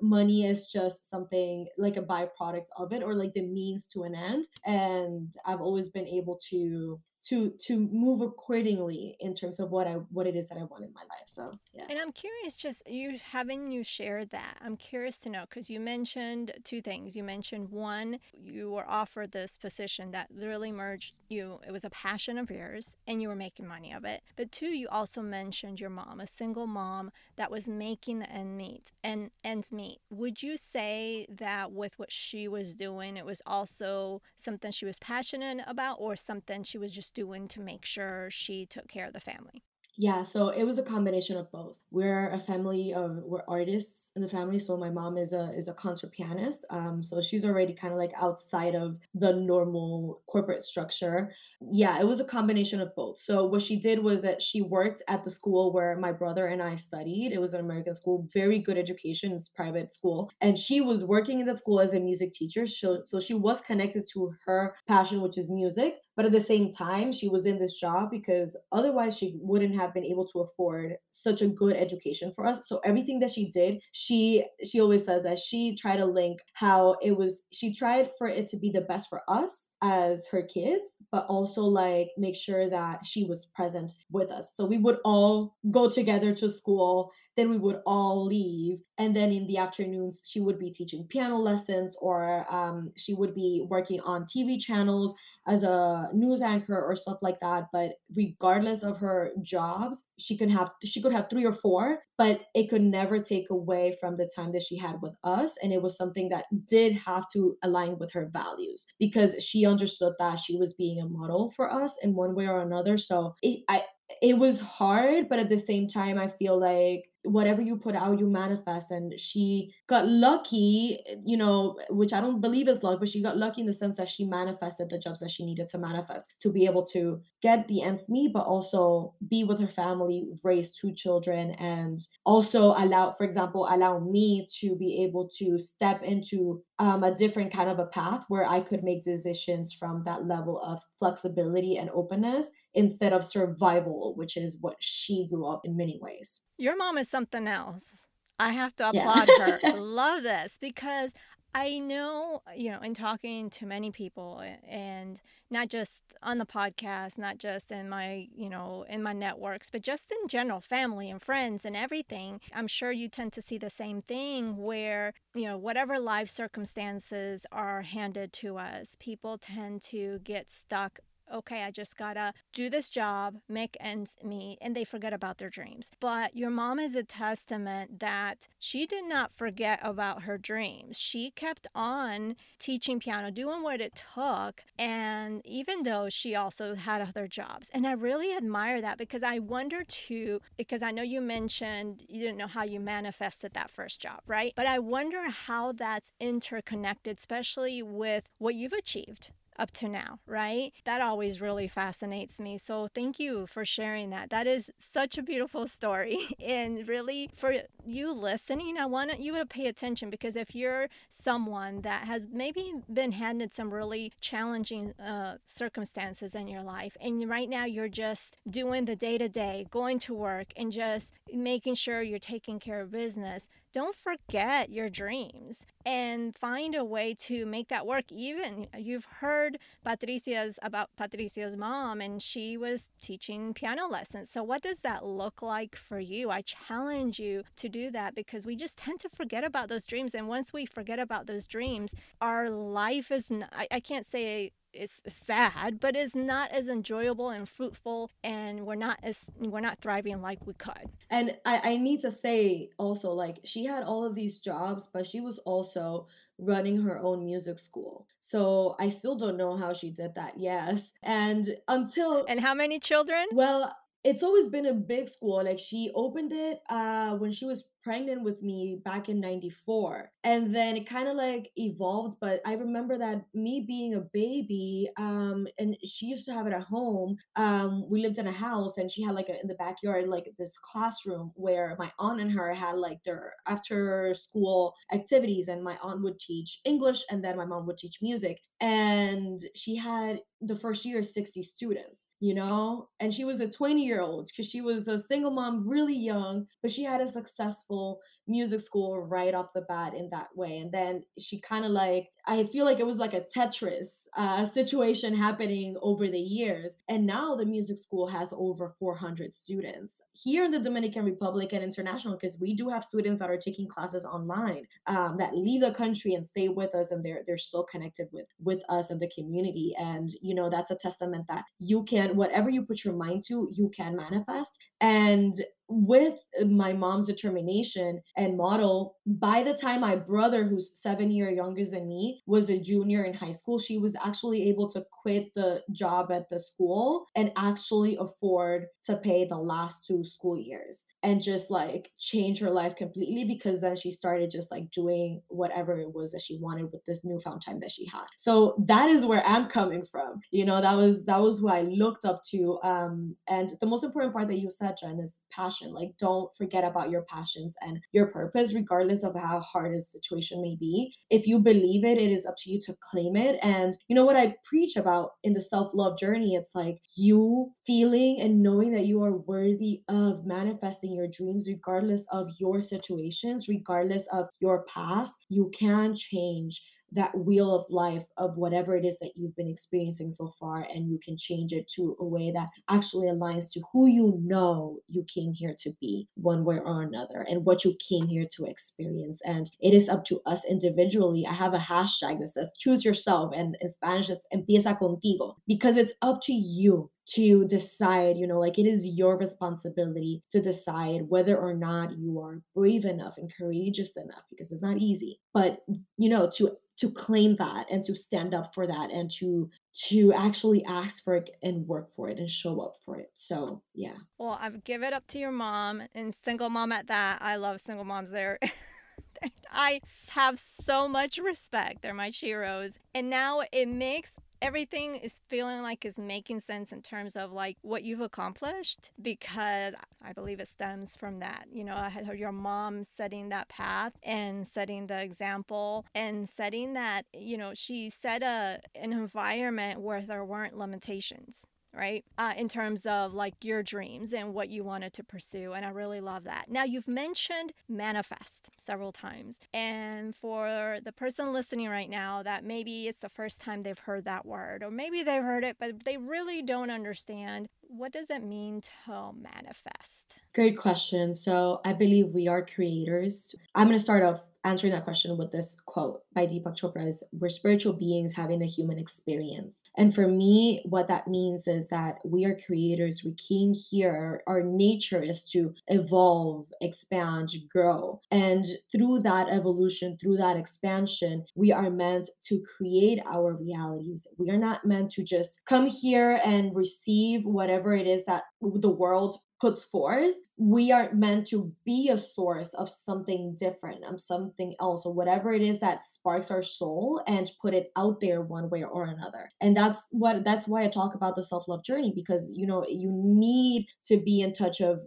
money 0.00 0.46
is 0.46 0.66
just 0.66 1.08
something 1.08 1.66
like 1.78 1.96
a 1.96 2.02
byproduct 2.02 2.66
of 2.78 2.92
it 2.92 3.02
or 3.02 3.14
like 3.14 3.34
the 3.34 3.42
means 3.42 3.86
to 3.88 4.02
an 4.02 4.14
end. 4.14 4.48
And 4.64 5.34
I've 5.46 5.60
always 5.60 5.88
been 5.90 6.06
able 6.06 6.38
to 6.50 7.00
to 7.24 7.50
to 7.50 7.78
move 7.78 8.20
accordingly 8.20 9.16
in 9.20 9.34
terms 9.34 9.58
of 9.60 9.70
what 9.70 9.86
I 9.86 9.94
what 10.10 10.26
it 10.26 10.36
is 10.36 10.48
that 10.48 10.58
I 10.58 10.64
want 10.64 10.84
in 10.84 10.92
my 10.92 11.02
life. 11.02 11.26
So 11.26 11.58
yeah. 11.72 11.84
And 11.88 11.98
I'm 11.98 12.12
curious, 12.12 12.54
just 12.54 12.88
you 12.88 13.18
having 13.30 13.70
you 13.70 13.82
shared 13.82 14.30
that, 14.30 14.58
I'm 14.60 14.76
curious 14.76 15.18
to 15.20 15.30
know 15.30 15.44
because 15.48 15.70
you 15.70 15.80
mentioned 15.80 16.52
two 16.64 16.82
things. 16.82 17.16
You 17.16 17.24
mentioned 17.24 17.70
one, 17.70 18.18
you 18.32 18.70
were 18.72 18.84
offered 18.88 19.32
this 19.32 19.56
position 19.56 20.10
that 20.10 20.28
really 20.34 20.72
merged 20.72 21.14
you. 21.28 21.60
It 21.66 21.72
was 21.72 21.84
a 21.84 21.90
passion 21.90 22.36
of 22.36 22.50
yours, 22.50 22.96
and 23.06 23.22
you 23.22 23.28
were 23.28 23.36
making 23.36 23.66
money 23.66 23.92
of 23.92 24.04
it. 24.04 24.22
But 24.36 24.52
two, 24.52 24.68
you 24.68 24.88
also 24.88 25.22
mentioned 25.22 25.80
your 25.80 25.90
mom, 25.90 26.20
a 26.20 26.26
single 26.26 26.66
mom 26.66 27.10
that 27.36 27.50
was 27.50 27.68
making 27.68 28.18
the 28.18 28.30
end 28.30 28.56
meet 28.56 28.92
and 29.02 29.30
ends 29.42 29.72
meet. 29.72 29.98
Would 30.10 30.42
you 30.42 30.56
say 30.56 31.26
that 31.30 31.72
with 31.72 31.98
what 31.98 32.12
she 32.12 32.48
was 32.48 32.74
doing, 32.74 33.16
it 33.16 33.24
was 33.24 33.40
also 33.46 34.20
something 34.36 34.70
she 34.70 34.84
was 34.84 34.98
passionate 34.98 35.60
about, 35.66 35.96
or 36.00 36.16
something 36.16 36.62
she 36.62 36.78
was 36.78 36.92
just 36.92 37.13
doing 37.14 37.48
to 37.48 37.60
make 37.60 37.84
sure 37.84 38.30
she 38.30 38.66
took 38.66 38.88
care 38.88 39.06
of 39.06 39.12
the 39.12 39.20
family? 39.20 39.64
Yeah, 39.96 40.22
so 40.24 40.48
it 40.48 40.64
was 40.64 40.76
a 40.76 40.82
combination 40.82 41.36
of 41.36 41.52
both. 41.52 41.78
We're 41.92 42.28
a 42.30 42.40
family 42.40 42.92
of 42.92 43.18
we're 43.18 43.44
artists 43.46 44.10
in 44.16 44.22
the 44.22 44.28
family. 44.28 44.58
So 44.58 44.76
my 44.76 44.90
mom 44.90 45.16
is 45.16 45.32
a 45.32 45.52
is 45.52 45.68
a 45.68 45.74
concert 45.74 46.10
pianist. 46.10 46.64
Um, 46.68 47.00
so 47.00 47.22
she's 47.22 47.44
already 47.44 47.74
kind 47.74 47.92
of 47.94 47.98
like 47.98 48.12
outside 48.16 48.74
of 48.74 48.98
the 49.14 49.32
normal 49.34 50.24
corporate 50.26 50.64
structure. 50.64 51.32
Yeah, 51.60 52.00
it 52.00 52.08
was 52.08 52.18
a 52.18 52.24
combination 52.24 52.80
of 52.80 52.92
both. 52.96 53.18
So 53.18 53.46
what 53.46 53.62
she 53.62 53.78
did 53.78 54.00
was 54.00 54.22
that 54.22 54.42
she 54.42 54.60
worked 54.62 55.00
at 55.06 55.22
the 55.22 55.30
school 55.30 55.72
where 55.72 55.96
my 55.96 56.10
brother 56.10 56.48
and 56.48 56.60
I 56.60 56.74
studied. 56.74 57.30
It 57.30 57.40
was 57.40 57.54
an 57.54 57.60
American 57.60 57.94
school, 57.94 58.26
very 58.32 58.58
good 58.58 58.76
education, 58.76 59.30
it's 59.30 59.48
private 59.48 59.92
school, 59.92 60.28
and 60.40 60.58
she 60.58 60.80
was 60.80 61.04
working 61.04 61.38
in 61.38 61.46
the 61.46 61.56
school 61.56 61.78
as 61.78 61.94
a 61.94 62.00
music 62.00 62.32
teacher. 62.32 62.66
So 62.66 63.04
so 63.04 63.20
she 63.20 63.34
was 63.34 63.60
connected 63.60 64.08
to 64.14 64.34
her 64.46 64.74
passion, 64.88 65.20
which 65.20 65.38
is 65.38 65.52
music 65.52 66.00
but 66.16 66.24
at 66.24 66.32
the 66.32 66.40
same 66.40 66.70
time, 66.70 67.12
she 67.12 67.28
was 67.28 67.46
in 67.46 67.58
this 67.58 67.78
job 67.78 68.10
because 68.10 68.56
otherwise 68.72 69.16
she 69.16 69.36
wouldn't 69.40 69.74
have 69.74 69.92
been 69.92 70.04
able 70.04 70.26
to 70.28 70.40
afford 70.40 70.96
such 71.10 71.42
a 71.42 71.48
good 71.48 71.76
education 71.76 72.32
for 72.34 72.46
us. 72.46 72.68
So 72.68 72.80
everything 72.84 73.18
that 73.20 73.30
she 73.30 73.50
did, 73.50 73.82
she 73.92 74.44
she 74.62 74.80
always 74.80 75.04
says 75.04 75.24
that 75.24 75.38
she 75.38 75.76
tried 75.76 75.96
to 75.96 76.06
link 76.06 76.40
how 76.54 76.96
it 77.02 77.16
was 77.16 77.44
she 77.52 77.74
tried 77.74 78.10
for 78.16 78.28
it 78.28 78.46
to 78.48 78.56
be 78.56 78.70
the 78.70 78.82
best 78.82 79.08
for 79.08 79.22
us 79.28 79.70
as 79.82 80.26
her 80.28 80.42
kids, 80.42 80.96
but 81.10 81.26
also 81.28 81.62
like 81.62 82.08
make 82.16 82.36
sure 82.36 82.70
that 82.70 83.04
she 83.04 83.24
was 83.24 83.46
present 83.46 83.92
with 84.10 84.30
us. 84.30 84.50
So 84.54 84.64
we 84.66 84.78
would 84.78 84.98
all 85.04 85.56
go 85.70 85.90
together 85.90 86.34
to 86.36 86.50
school 86.50 87.10
then 87.36 87.50
we 87.50 87.58
would 87.58 87.80
all 87.86 88.24
leave 88.24 88.80
and 88.98 89.14
then 89.14 89.32
in 89.32 89.46
the 89.46 89.56
afternoons 89.56 90.28
she 90.28 90.40
would 90.40 90.58
be 90.58 90.70
teaching 90.70 91.06
piano 91.08 91.36
lessons 91.36 91.96
or 92.00 92.46
um, 92.52 92.92
she 92.96 93.14
would 93.14 93.34
be 93.34 93.64
working 93.68 94.00
on 94.00 94.24
tv 94.24 94.60
channels 94.60 95.14
as 95.46 95.62
a 95.62 96.08
news 96.12 96.40
anchor 96.40 96.80
or 96.80 96.94
stuff 96.94 97.18
like 97.22 97.38
that 97.40 97.64
but 97.72 97.92
regardless 98.14 98.82
of 98.82 98.98
her 98.98 99.32
jobs 99.42 100.08
she 100.18 100.36
could 100.36 100.50
have 100.50 100.70
she 100.84 101.00
could 101.00 101.12
have 101.12 101.28
three 101.28 101.44
or 101.44 101.52
four 101.52 101.98
but 102.16 102.42
it 102.54 102.70
could 102.70 102.82
never 102.82 103.18
take 103.18 103.50
away 103.50 103.94
from 104.00 104.16
the 104.16 104.30
time 104.34 104.52
that 104.52 104.62
she 104.62 104.76
had 104.76 105.00
with 105.02 105.14
us 105.24 105.56
and 105.62 105.72
it 105.72 105.82
was 105.82 105.96
something 105.96 106.28
that 106.28 106.44
did 106.66 106.92
have 106.92 107.26
to 107.32 107.56
align 107.62 107.98
with 107.98 108.12
her 108.12 108.30
values 108.32 108.86
because 108.98 109.34
she 109.42 109.66
understood 109.66 110.12
that 110.18 110.38
she 110.38 110.56
was 110.56 110.74
being 110.74 111.00
a 111.00 111.08
model 111.08 111.50
for 111.50 111.72
us 111.72 111.96
in 112.02 112.14
one 112.14 112.34
way 112.34 112.46
or 112.46 112.60
another 112.60 112.96
so 112.96 113.34
it, 113.42 113.60
i 113.68 113.82
it 114.22 114.38
was 114.38 114.60
hard 114.60 115.28
but 115.28 115.38
at 115.38 115.48
the 115.48 115.58
same 115.58 115.88
time 115.88 116.18
i 116.18 116.26
feel 116.26 116.58
like 116.58 117.04
whatever 117.24 117.62
you 117.62 117.76
put 117.76 117.94
out 117.94 118.18
you 118.18 118.26
manifest. 118.26 118.90
And 118.90 119.18
she 119.18 119.74
got 119.86 120.06
lucky 120.06 120.98
you 121.24 121.36
know 121.36 121.76
which 121.90 122.12
i 122.12 122.20
don't 122.20 122.40
believe 122.40 122.68
is 122.68 122.82
luck 122.82 122.98
but 122.98 123.08
she 123.08 123.22
got 123.22 123.36
lucky 123.36 123.60
in 123.60 123.66
the 123.66 123.72
sense 123.72 123.96
that 123.98 124.08
she 124.08 124.24
manifested 124.24 124.88
the 124.90 124.98
jobs 124.98 125.20
that 125.20 125.30
she 125.30 125.44
needed 125.44 125.68
to 125.68 125.78
manifest 125.78 126.32
to 126.40 126.50
be 126.50 126.64
able 126.64 126.84
to 126.84 127.20
get 127.42 127.68
the 127.68 127.82
nth 127.82 128.08
meet 128.08 128.32
but 128.32 128.44
also 128.44 129.14
be 129.28 129.44
with 129.44 129.60
her 129.60 129.68
family 129.68 130.30
raise 130.42 130.72
two 130.72 130.92
children 130.92 131.50
and 131.52 131.98
also 132.24 132.74
allow 132.76 133.10
for 133.12 133.24
example 133.24 133.68
allow 133.70 133.98
me 133.98 134.46
to 134.50 134.76
be 134.76 135.04
able 135.04 135.28
to 135.28 135.58
step 135.58 136.02
into 136.02 136.62
um, 136.78 137.04
a 137.04 137.14
different 137.14 137.52
kind 137.52 137.70
of 137.70 137.78
a 137.78 137.86
path 137.86 138.24
where 138.28 138.46
i 138.48 138.60
could 138.60 138.82
make 138.82 139.02
decisions 139.02 139.72
from 139.72 140.02
that 140.04 140.26
level 140.26 140.60
of 140.60 140.80
flexibility 140.98 141.76
and 141.76 141.90
openness 141.90 142.50
instead 142.74 143.12
of 143.12 143.24
survival 143.24 144.14
which 144.16 144.36
is 144.36 144.58
what 144.60 144.76
she 144.80 145.28
grew 145.30 145.46
up 145.46 145.62
in 145.64 145.76
many 145.76 145.98
ways. 146.00 146.42
Your 146.56 146.76
mom 146.76 146.98
is 146.98 147.08
something 147.14 147.46
else. 147.46 148.04
I 148.40 148.50
have 148.50 148.74
to 148.76 148.88
applaud 148.88 149.28
yeah. 149.38 149.58
her. 149.62 149.72
Love 149.80 150.24
this 150.24 150.58
because 150.60 151.12
I 151.54 151.78
know, 151.78 152.42
you 152.56 152.72
know, 152.72 152.80
in 152.80 152.94
talking 152.94 153.48
to 153.50 153.66
many 153.66 153.92
people 153.92 154.42
and 154.68 155.20
not 155.48 155.68
just 155.68 156.02
on 156.20 156.38
the 156.38 156.44
podcast, 156.44 157.16
not 157.16 157.38
just 157.38 157.70
in 157.70 157.88
my, 157.88 158.26
you 158.34 158.50
know, 158.50 158.84
in 158.88 159.04
my 159.04 159.12
networks, 159.12 159.70
but 159.70 159.82
just 159.82 160.10
in 160.10 160.26
general, 160.26 160.60
family 160.60 161.08
and 161.08 161.22
friends 161.22 161.64
and 161.64 161.76
everything, 161.76 162.40
I'm 162.52 162.66
sure 162.66 162.90
you 162.90 163.08
tend 163.08 163.32
to 163.34 163.42
see 163.42 163.58
the 163.58 163.70
same 163.70 164.02
thing 164.02 164.56
where, 164.56 165.12
you 165.32 165.44
know, 165.44 165.56
whatever 165.56 166.00
life 166.00 166.28
circumstances 166.28 167.46
are 167.52 167.82
handed 167.82 168.32
to 168.32 168.58
us, 168.58 168.96
people 168.98 169.38
tend 169.38 169.82
to 169.82 170.18
get 170.24 170.50
stuck 170.50 170.98
okay, 171.32 171.62
I 171.62 171.70
just 171.70 171.96
gotta 171.96 172.32
do 172.52 172.70
this 172.70 172.90
job, 172.90 173.36
make 173.48 173.76
ends 173.80 174.16
meet, 174.22 174.58
and 174.60 174.76
they 174.76 174.84
forget 174.84 175.12
about 175.12 175.38
their 175.38 175.50
dreams. 175.50 175.90
But 176.00 176.36
your 176.36 176.50
mom 176.50 176.78
is 176.78 176.94
a 176.94 177.02
testament 177.02 178.00
that 178.00 178.48
she 178.58 178.86
did 178.86 179.04
not 179.04 179.32
forget 179.32 179.78
about 179.82 180.22
her 180.22 180.38
dreams. 180.38 180.98
She 180.98 181.30
kept 181.30 181.66
on 181.74 182.36
teaching 182.58 183.00
piano, 183.00 183.30
doing 183.30 183.62
what 183.62 183.80
it 183.80 184.04
took. 184.14 184.62
And 184.78 185.40
even 185.44 185.82
though 185.82 186.08
she 186.08 186.34
also 186.34 186.74
had 186.74 187.00
other 187.00 187.26
jobs, 187.26 187.70
and 187.72 187.86
I 187.86 187.92
really 187.92 188.34
admire 188.34 188.80
that 188.80 188.98
because 188.98 189.22
I 189.22 189.38
wonder 189.38 189.84
too, 189.84 190.40
because 190.56 190.82
I 190.82 190.90
know 190.90 191.02
you 191.02 191.20
mentioned 191.20 192.04
you 192.08 192.20
didn't 192.20 192.38
know 192.38 192.46
how 192.46 192.64
you 192.64 192.80
manifested 192.80 193.52
that 193.54 193.70
first 193.70 194.00
job, 194.00 194.20
right? 194.26 194.52
But 194.56 194.66
I 194.66 194.78
wonder 194.78 195.28
how 195.28 195.72
that's 195.72 196.12
interconnected, 196.20 197.18
especially 197.18 197.82
with 197.82 198.24
what 198.38 198.54
you've 198.54 198.72
achieved 198.72 199.32
up 199.58 199.70
to 199.72 199.88
now, 199.88 200.18
right? 200.26 200.72
That 200.84 201.00
always 201.00 201.40
really 201.40 201.68
fascinates 201.68 202.40
me. 202.40 202.58
So 202.58 202.88
thank 202.94 203.18
you 203.18 203.46
for 203.46 203.64
sharing 203.64 204.10
that. 204.10 204.30
That 204.30 204.46
is 204.46 204.70
such 204.80 205.18
a 205.18 205.22
beautiful 205.22 205.68
story. 205.68 206.18
And 206.44 206.86
really, 206.86 207.30
for 207.34 207.54
you 207.86 208.12
listening, 208.12 208.76
I 208.76 208.86
want 208.86 209.18
you 209.18 209.34
to 209.36 209.46
pay 209.46 209.66
attention 209.66 210.10
because 210.10 210.36
if 210.36 210.54
you're 210.54 210.88
someone 211.08 211.80
that 211.82 212.06
has 212.06 212.28
maybe 212.30 212.74
been 212.92 213.12
handed 213.12 213.52
some 213.52 213.72
really 213.72 214.12
challenging 214.20 214.92
uh, 215.00 215.38
circumstances 215.44 216.34
in 216.34 216.46
your 216.46 216.62
life, 216.62 216.96
and 217.00 217.28
right 217.28 217.48
now 217.48 217.64
you're 217.64 217.88
just 217.88 218.36
doing 218.48 218.84
the 218.84 218.96
day 218.96 219.16
to 219.16 219.28
day, 219.28 219.66
going 219.70 219.98
to 220.00 220.14
work, 220.14 220.52
and 220.56 220.70
just 220.70 221.12
making 221.32 221.74
sure 221.74 222.02
you're 222.02 222.18
taking 222.18 222.58
care 222.58 222.80
of 222.80 222.90
business, 222.90 223.48
don't 223.74 223.96
forget 223.96 224.70
your 224.70 224.88
dreams 224.88 225.66
and 225.84 226.34
find 226.34 226.76
a 226.76 226.84
way 226.84 227.12
to 227.12 227.44
make 227.44 227.68
that 227.68 227.86
work. 227.86 228.04
Even 228.10 228.68
you've 228.78 229.04
heard 229.04 229.43
Patricia's 229.84 230.58
about 230.62 230.90
Patricia's 230.96 231.56
mom, 231.56 232.00
and 232.00 232.22
she 232.22 232.56
was 232.56 232.88
teaching 233.00 233.54
piano 233.54 233.86
lessons. 233.88 234.30
So, 234.30 234.42
what 234.42 234.62
does 234.62 234.80
that 234.80 235.04
look 235.04 235.42
like 235.42 235.76
for 235.76 235.98
you? 235.98 236.30
I 236.30 236.42
challenge 236.42 237.18
you 237.18 237.44
to 237.56 237.68
do 237.68 237.90
that 237.90 238.14
because 238.14 238.46
we 238.46 238.56
just 238.56 238.78
tend 238.78 239.00
to 239.00 239.08
forget 239.08 239.44
about 239.44 239.68
those 239.68 239.86
dreams. 239.86 240.14
And 240.14 240.28
once 240.28 240.52
we 240.52 240.66
forget 240.66 240.98
about 240.98 241.26
those 241.26 241.46
dreams, 241.46 241.94
our 242.20 242.50
life 242.50 243.10
is, 243.10 243.30
not, 243.30 243.50
I, 243.52 243.66
I 243.70 243.80
can't 243.80 244.06
say 244.06 244.52
it's 244.74 245.00
sad, 245.08 245.80
but 245.80 245.96
it's 245.96 246.14
not 246.14 246.50
as 246.50 246.68
enjoyable 246.68 247.30
and 247.30 247.48
fruitful, 247.48 248.10
and 248.22 248.66
we're 248.66 248.74
not 248.74 248.98
as 249.02 249.26
we're 249.38 249.60
not 249.60 249.78
thriving 249.78 250.20
like 250.20 250.46
we 250.46 250.54
could. 250.54 250.90
And 251.10 251.36
I, 251.44 251.72
I 251.72 251.76
need 251.76 252.00
to 252.00 252.10
say 252.10 252.70
also, 252.78 253.12
like 253.12 253.38
she 253.44 253.64
had 253.64 253.82
all 253.82 254.04
of 254.04 254.14
these 254.14 254.38
jobs, 254.38 254.88
but 254.92 255.06
she 255.06 255.20
was 255.20 255.38
also 255.40 256.06
running 256.38 256.82
her 256.82 256.98
own 256.98 257.24
music 257.24 257.58
school. 257.58 258.06
So 258.18 258.74
I 258.78 258.88
still 258.88 259.14
don't 259.14 259.36
know 259.36 259.56
how 259.56 259.72
she 259.72 259.90
did 259.90 260.14
that. 260.16 260.34
Yes. 260.36 260.92
And 261.02 261.56
until 261.68 262.24
And 262.28 262.40
how 262.40 262.54
many 262.54 262.78
children? 262.80 263.26
Well, 263.32 263.74
it's 264.02 264.22
always 264.22 264.48
been 264.48 264.66
a 264.66 264.74
big 264.74 265.08
school. 265.08 265.42
Like 265.44 265.58
she 265.58 265.90
opened 265.94 266.32
it 266.32 266.60
uh 266.68 267.16
when 267.16 267.32
she 267.32 267.46
was 267.46 267.64
pregnant 267.84 268.22
with 268.22 268.42
me 268.42 268.80
back 268.84 269.08
in 269.08 269.20
94 269.20 270.10
and 270.24 270.54
then 270.54 270.76
it 270.76 270.88
kind 270.88 271.06
of 271.06 271.16
like 271.16 271.50
evolved 271.56 272.16
but 272.20 272.40
i 272.46 272.54
remember 272.54 272.96
that 272.96 273.26
me 273.34 273.62
being 273.66 273.94
a 273.94 274.00
baby 274.00 274.88
um 274.96 275.46
and 275.58 275.76
she 275.84 276.06
used 276.06 276.24
to 276.24 276.32
have 276.32 276.46
it 276.46 276.54
at 276.54 276.62
home 276.62 277.16
um 277.36 277.88
we 277.90 278.00
lived 278.00 278.18
in 278.18 278.26
a 278.26 278.32
house 278.32 278.78
and 278.78 278.90
she 278.90 279.02
had 279.02 279.14
like 279.14 279.28
a, 279.28 279.38
in 279.40 279.46
the 279.46 279.54
backyard 279.56 280.08
like 280.08 280.30
this 280.38 280.56
classroom 280.56 281.30
where 281.34 281.76
my 281.78 281.92
aunt 281.98 282.20
and 282.20 282.32
her 282.32 282.54
had 282.54 282.76
like 282.76 283.02
their 283.04 283.34
after 283.46 284.14
school 284.14 284.74
activities 284.92 285.48
and 285.48 285.62
my 285.62 285.76
aunt 285.82 286.02
would 286.02 286.18
teach 286.18 286.60
english 286.64 287.04
and 287.10 287.22
then 287.22 287.36
my 287.36 287.44
mom 287.44 287.66
would 287.66 287.76
teach 287.78 287.98
music 288.00 288.40
and 288.60 289.40
she 289.54 289.74
had 289.74 290.20
the 290.40 290.56
first 290.56 290.84
year 290.84 291.02
60 291.02 291.42
students 291.42 292.08
you 292.20 292.34
know? 292.34 292.88
And 293.00 293.12
she 293.12 293.24
was 293.24 293.40
a 293.40 293.48
20 293.48 293.84
year 293.84 294.00
old 294.00 294.28
because 294.28 294.48
she 294.48 294.60
was 294.62 294.88
a 294.88 294.98
single 294.98 295.30
mom 295.30 295.68
really 295.68 295.96
young 295.96 296.46
but 296.62 296.70
she 296.70 296.82
had 296.82 297.00
a 297.00 297.08
successful 297.08 298.00
music 298.26 298.60
school 298.60 299.00
right 299.00 299.34
off 299.34 299.52
the 299.54 299.62
bat 299.62 299.94
in 299.94 300.08
that 300.10 300.28
way. 300.34 300.58
And 300.58 300.72
then 300.72 301.02
she 301.18 301.40
kind 301.40 301.64
of 301.64 301.70
like, 301.70 302.08
I 302.26 302.44
feel 302.44 302.64
like 302.64 302.80
it 302.80 302.86
was 302.86 302.96
like 302.96 303.12
a 303.12 303.20
Tetris 303.20 304.06
uh, 304.16 304.46
situation 304.46 305.14
happening 305.14 305.76
over 305.82 306.08
the 306.08 306.18
years. 306.18 306.78
And 306.88 307.06
now 307.06 307.34
the 307.34 307.44
music 307.44 307.76
school 307.76 308.06
has 308.06 308.32
over 308.36 308.70
400 308.78 309.34
students. 309.34 310.00
Here 310.12 310.44
in 310.44 310.50
the 310.50 310.58
Dominican 310.58 311.04
Republic 311.04 311.52
and 311.52 311.62
international, 311.62 312.14
because 312.14 312.40
we 312.40 312.54
do 312.54 312.70
have 312.70 312.82
students 312.82 313.20
that 313.20 313.30
are 313.30 313.36
taking 313.36 313.68
classes 313.68 314.06
online 314.06 314.66
um, 314.86 315.16
that 315.18 315.34
leave 315.34 315.60
the 315.60 315.72
country 315.72 316.14
and 316.14 316.26
stay 316.26 316.48
with 316.48 316.74
us 316.74 316.90
and 316.90 317.04
they're 317.04 317.22
they're 317.26 317.36
so 317.36 317.62
connected 317.62 318.08
with 318.12 318.26
with 318.42 318.62
us 318.68 318.90
and 318.90 319.00
the 319.00 319.10
community. 319.14 319.74
And 319.78 320.08
you 320.22 320.34
know, 320.34 320.48
that's 320.48 320.70
a 320.70 320.76
testament 320.76 321.26
that 321.28 321.44
you 321.58 321.84
can, 321.84 322.16
whatever 322.16 322.48
you 322.48 322.64
put 322.64 322.84
your 322.84 322.94
mind 322.94 323.24
to, 323.26 323.50
you 323.52 323.70
can 323.74 323.96
manifest. 323.96 324.58
And 324.80 325.34
with 325.68 326.18
my 326.46 326.72
mom's 326.72 327.06
determination 327.06 328.00
and 328.16 328.36
model, 328.36 328.96
by 329.06 329.42
the 329.42 329.54
time 329.54 329.80
my 329.80 329.96
brother, 329.96 330.44
who's 330.44 330.78
seven 330.78 331.10
year 331.10 331.30
younger 331.30 331.64
than 331.64 331.88
me, 331.88 332.22
was 332.26 332.50
a 332.50 332.58
junior 332.58 333.04
in 333.04 333.14
high 333.14 333.32
school, 333.32 333.58
she 333.58 333.78
was 333.78 333.96
actually 334.04 334.48
able 334.48 334.68
to 334.70 334.84
quit 335.02 335.32
the 335.34 335.62
job 335.72 336.10
at 336.12 336.28
the 336.28 336.38
school 336.38 337.06
and 337.16 337.32
actually 337.36 337.96
afford 338.00 338.66
to 338.84 338.96
pay 338.96 339.24
the 339.24 339.36
last 339.36 339.86
two 339.86 340.04
school 340.04 340.38
years 340.38 340.84
and 341.02 341.22
just 341.22 341.50
like 341.50 341.90
change 341.98 342.40
her 342.40 342.50
life 342.50 342.74
completely 342.76 343.24
because 343.24 343.60
then 343.60 343.76
she 343.76 343.90
started 343.90 344.30
just 344.30 344.50
like 344.50 344.70
doing 344.70 345.20
whatever 345.28 345.78
it 345.78 345.94
was 345.94 346.12
that 346.12 346.22
she 346.22 346.38
wanted 346.40 346.70
with 346.72 346.84
this 346.86 347.04
newfound 347.04 347.42
time 347.42 347.60
that 347.60 347.70
she 347.70 347.86
had. 347.86 348.04
So 348.16 348.54
that 348.66 348.88
is 348.88 349.04
where 349.04 349.24
I'm 349.26 349.46
coming 349.46 349.84
from. 349.84 350.20
You 350.30 350.46
know, 350.46 350.60
that 350.60 350.76
was 350.76 351.04
that 351.04 351.20
was 351.20 351.38
who 351.38 351.48
I 351.48 351.62
looked 351.62 352.04
up 352.04 352.22
to. 352.30 352.58
Um, 352.62 353.16
and 353.28 353.52
the 353.60 353.66
most 353.66 353.84
important 353.84 354.14
part 354.14 354.28
that 354.28 354.38
you 354.38 354.50
said, 354.50 354.76
Jen, 354.80 354.98
is 354.98 355.12
passion. 355.34 355.72
Like, 355.72 355.92
don't 355.98 356.34
forget 356.36 356.64
about 356.64 356.90
your 356.90 357.02
passions 357.02 357.56
and 357.60 357.80
your 357.92 358.06
purpose, 358.06 358.54
regardless 358.54 359.04
of 359.04 359.14
how 359.14 359.40
hard 359.40 359.74
a 359.74 359.80
situation 359.80 360.42
may 360.42 360.56
be. 360.58 360.94
If 361.10 361.26
you 361.26 361.38
believe 361.38 361.84
it, 361.84 361.98
it 361.98 362.10
is 362.10 362.26
up 362.26 362.34
to 362.38 362.50
you 362.50 362.60
to 362.62 362.74
claim 362.90 363.16
it. 363.16 363.38
And 363.42 363.76
you 363.88 363.94
know 363.94 364.04
what 364.04 364.16
I 364.16 364.34
preach 364.44 364.76
about 364.76 365.10
in 365.22 365.34
the 365.34 365.40
self 365.40 365.72
love 365.74 365.98
journey? 365.98 366.34
It's 366.34 366.54
like 366.54 366.78
you 366.96 367.52
feeling 367.66 368.20
and 368.20 368.42
knowing 368.42 368.72
that 368.72 368.86
you 368.86 369.02
are 369.02 369.16
worthy 369.16 369.82
of 369.88 370.26
manifesting 370.26 370.92
your 370.92 371.08
dreams, 371.08 371.48
regardless 371.48 372.06
of 372.12 372.28
your 372.38 372.60
situations, 372.60 373.48
regardless 373.48 374.06
of 374.12 374.26
your 374.40 374.64
past. 374.64 375.14
You 375.28 375.50
can 375.58 375.94
change 375.94 376.62
that 376.94 377.16
wheel 377.16 377.54
of 377.54 377.66
life 377.68 378.04
of 378.16 378.36
whatever 378.36 378.76
it 378.76 378.84
is 378.84 378.98
that 378.98 379.12
you've 379.16 379.36
been 379.36 379.48
experiencing 379.48 380.10
so 380.10 380.28
far 380.38 380.66
and 380.72 380.88
you 380.88 380.98
can 381.04 381.16
change 381.16 381.52
it 381.52 381.68
to 381.68 381.96
a 382.00 382.04
way 382.04 382.30
that 382.30 382.48
actually 382.68 383.06
aligns 383.06 383.52
to 383.52 383.60
who 383.72 383.86
you 383.86 384.18
know 384.22 384.78
you 384.88 385.04
came 385.12 385.32
here 385.32 385.54
to 385.58 385.70
be 385.80 386.08
one 386.14 386.44
way 386.44 386.58
or 386.58 386.82
another 386.82 387.26
and 387.28 387.44
what 387.44 387.64
you 387.64 387.76
came 387.88 388.06
here 388.06 388.26
to 388.30 388.44
experience 388.44 389.20
and 389.24 389.50
it 389.60 389.74
is 389.74 389.88
up 389.88 390.04
to 390.04 390.20
us 390.26 390.44
individually 390.44 391.26
i 391.28 391.32
have 391.32 391.54
a 391.54 391.58
hashtag 391.58 392.18
that 392.20 392.28
says 392.28 392.54
choose 392.58 392.84
yourself 392.84 393.32
and 393.34 393.56
in 393.60 393.68
spanish 393.68 394.08
it's 394.08 394.26
empieza 394.32 394.78
contigo 394.78 395.34
because 395.46 395.76
it's 395.76 395.94
up 396.02 396.20
to 396.20 396.32
you 396.32 396.90
to 397.06 397.44
decide, 397.46 398.16
you 398.16 398.26
know, 398.26 398.40
like 398.40 398.58
it 398.58 398.66
is 398.66 398.86
your 398.86 399.18
responsibility 399.18 400.22
to 400.30 400.40
decide 400.40 401.02
whether 401.08 401.36
or 401.36 401.54
not 401.54 401.96
you 401.98 402.18
are 402.20 402.40
brave 402.54 402.84
enough 402.84 403.18
and 403.18 403.32
courageous 403.36 403.96
enough 403.96 404.22
because 404.30 404.50
it's 404.50 404.62
not 404.62 404.78
easy. 404.78 405.20
But, 405.32 405.60
you 405.98 406.08
know, 406.08 406.30
to 406.36 406.56
to 406.84 406.92
claim 406.92 407.34
that 407.36 407.66
and 407.70 407.82
to 407.84 407.94
stand 407.94 408.34
up 408.34 408.54
for 408.54 408.66
that 408.66 408.90
and 408.90 409.10
to 409.10 409.50
to 409.72 410.12
actually 410.12 410.62
ask 410.64 411.02
for 411.02 411.16
it 411.16 411.30
and 411.42 411.66
work 411.66 411.90
for 411.94 412.08
it 412.08 412.18
and 412.18 412.28
show 412.28 412.60
up 412.60 412.74
for 412.84 412.98
it. 412.98 413.10
So 413.14 413.62
yeah. 413.74 413.96
Well 414.18 414.38
i 414.40 414.50
give 414.50 414.82
it 414.82 414.92
up 414.92 415.06
to 415.08 415.18
your 415.18 415.32
mom 415.32 415.82
and 415.94 416.14
single 416.14 416.50
mom 416.50 416.72
at 416.72 416.88
that. 416.88 417.22
I 417.22 417.36
love 417.36 417.60
single 417.60 417.84
moms 417.84 418.10
there 418.10 418.38
I 419.52 419.80
have 420.10 420.38
so 420.38 420.88
much 420.88 421.18
respect. 421.18 421.82
They're 421.82 421.94
my 421.94 422.10
heroes. 422.10 422.78
And 422.94 423.10
now 423.10 423.42
it 423.52 423.68
makes 423.68 424.16
everything 424.42 424.96
is 424.96 425.22
feeling 425.28 425.62
like 425.62 425.86
is 425.86 425.98
making 425.98 426.38
sense 426.38 426.70
in 426.70 426.82
terms 426.82 427.16
of 427.16 427.32
like 427.32 427.56
what 427.62 427.82
you've 427.82 428.02
accomplished 428.02 428.90
because 429.00 429.72
I 430.04 430.12
believe 430.12 430.38
it 430.38 430.48
stems 430.48 430.94
from 430.94 431.20
that. 431.20 431.46
You 431.50 431.64
know, 431.64 431.88
your 432.14 432.32
mom 432.32 432.84
setting 432.84 433.30
that 433.30 433.48
path 433.48 433.94
and 434.02 434.46
setting 434.46 434.86
the 434.86 435.00
example 435.00 435.86
and 435.94 436.28
setting 436.28 436.74
that, 436.74 437.06
you 437.14 437.38
know, 437.38 437.52
she 437.54 437.88
set 437.88 438.22
a 438.22 438.60
an 438.74 438.92
environment 438.92 439.80
where 439.80 440.02
there 440.02 440.24
weren't 440.24 440.58
limitations 440.58 441.46
right? 441.76 442.04
Uh, 442.18 442.32
in 442.36 442.48
terms 442.48 442.86
of 442.86 443.14
like 443.14 443.34
your 443.42 443.62
dreams 443.62 444.12
and 444.12 444.34
what 444.34 444.48
you 444.48 444.64
wanted 444.64 444.92
to 444.94 445.04
pursue. 445.04 445.52
And 445.52 445.64
I 445.64 445.70
really 445.70 446.00
love 446.00 446.24
that. 446.24 446.46
Now, 446.48 446.64
you've 446.64 446.88
mentioned 446.88 447.52
manifest 447.68 448.48
several 448.56 448.92
times. 448.92 449.40
And 449.52 450.14
for 450.14 450.78
the 450.84 450.92
person 450.92 451.32
listening 451.32 451.68
right 451.68 451.90
now, 451.90 452.22
that 452.22 452.44
maybe 452.44 452.88
it's 452.88 453.00
the 453.00 453.08
first 453.08 453.40
time 453.40 453.62
they've 453.62 453.78
heard 453.78 454.04
that 454.04 454.26
word, 454.26 454.62
or 454.62 454.70
maybe 454.70 455.02
they've 455.02 455.22
heard 455.22 455.44
it, 455.44 455.56
but 455.58 455.84
they 455.84 455.96
really 455.96 456.42
don't 456.42 456.70
understand 456.70 457.48
what 457.68 457.92
does 457.92 458.10
it 458.10 458.22
mean 458.22 458.60
to 458.60 459.12
manifest? 459.12 460.14
Great 460.34 460.56
question. 460.56 461.12
So 461.14 461.60
I 461.64 461.72
believe 461.72 462.08
we 462.08 462.28
are 462.28 462.44
creators. 462.44 463.34
I'm 463.54 463.66
going 463.66 463.78
to 463.78 463.82
start 463.82 464.02
off 464.02 464.22
answering 464.44 464.72
that 464.72 464.84
question 464.84 465.16
with 465.16 465.32
this 465.32 465.56
quote 465.66 466.02
by 466.14 466.26
Deepak 466.26 466.54
Chopra 466.54 466.86
is 466.86 467.02
we're 467.12 467.30
spiritual 467.30 467.72
beings 467.72 468.14
having 468.14 468.42
a 468.42 468.46
human 468.46 468.78
experience. 468.78 469.54
And 469.76 469.94
for 469.94 470.06
me, 470.06 470.62
what 470.64 470.88
that 470.88 471.08
means 471.08 471.46
is 471.48 471.68
that 471.68 471.98
we 472.04 472.24
are 472.24 472.38
creators. 472.46 473.02
We 473.04 473.14
came 473.14 473.54
here, 473.54 474.22
our 474.26 474.42
nature 474.42 475.02
is 475.02 475.24
to 475.30 475.54
evolve, 475.68 476.46
expand, 476.60 477.30
grow. 477.50 478.00
And 478.10 478.44
through 478.70 479.00
that 479.00 479.28
evolution, 479.28 479.96
through 479.96 480.16
that 480.18 480.36
expansion, 480.36 481.24
we 481.34 481.52
are 481.52 481.70
meant 481.70 482.10
to 482.26 482.42
create 482.56 483.00
our 483.10 483.34
realities. 483.34 484.06
We 484.18 484.30
are 484.30 484.38
not 484.38 484.64
meant 484.64 484.90
to 484.92 485.02
just 485.02 485.44
come 485.46 485.66
here 485.66 486.20
and 486.24 486.54
receive 486.54 487.24
whatever 487.24 487.74
it 487.74 487.86
is 487.86 488.04
that 488.04 488.24
the 488.40 488.70
world 488.70 489.16
puts 489.40 489.64
forth 489.64 490.14
we 490.36 490.72
are 490.72 490.92
meant 490.92 491.26
to 491.28 491.52
be 491.64 491.88
a 491.90 491.98
source 491.98 492.54
of 492.54 492.68
something 492.68 493.36
different 493.38 493.84
of 493.84 494.00
something 494.00 494.54
else 494.60 494.84
or 494.84 494.92
whatever 494.92 495.32
it 495.32 495.42
is 495.42 495.60
that 495.60 495.82
sparks 495.82 496.30
our 496.30 496.42
soul 496.42 497.02
and 497.06 497.30
put 497.40 497.54
it 497.54 497.70
out 497.76 498.00
there 498.00 498.20
one 498.20 498.50
way 498.50 498.64
or 498.64 498.84
another. 498.84 499.30
And 499.40 499.56
that's 499.56 499.80
what 499.90 500.24
that's 500.24 500.48
why 500.48 500.64
i 500.64 500.68
talk 500.68 500.94
about 500.94 501.14
the 501.14 501.22
self-love 501.22 501.64
journey 501.64 501.92
because 501.94 502.28
you 502.34 502.46
know 502.46 502.64
you 502.68 502.90
need 502.92 503.66
to 503.84 503.96
be 503.96 504.20
in 504.20 504.32
touch 504.32 504.60
of 504.60 504.82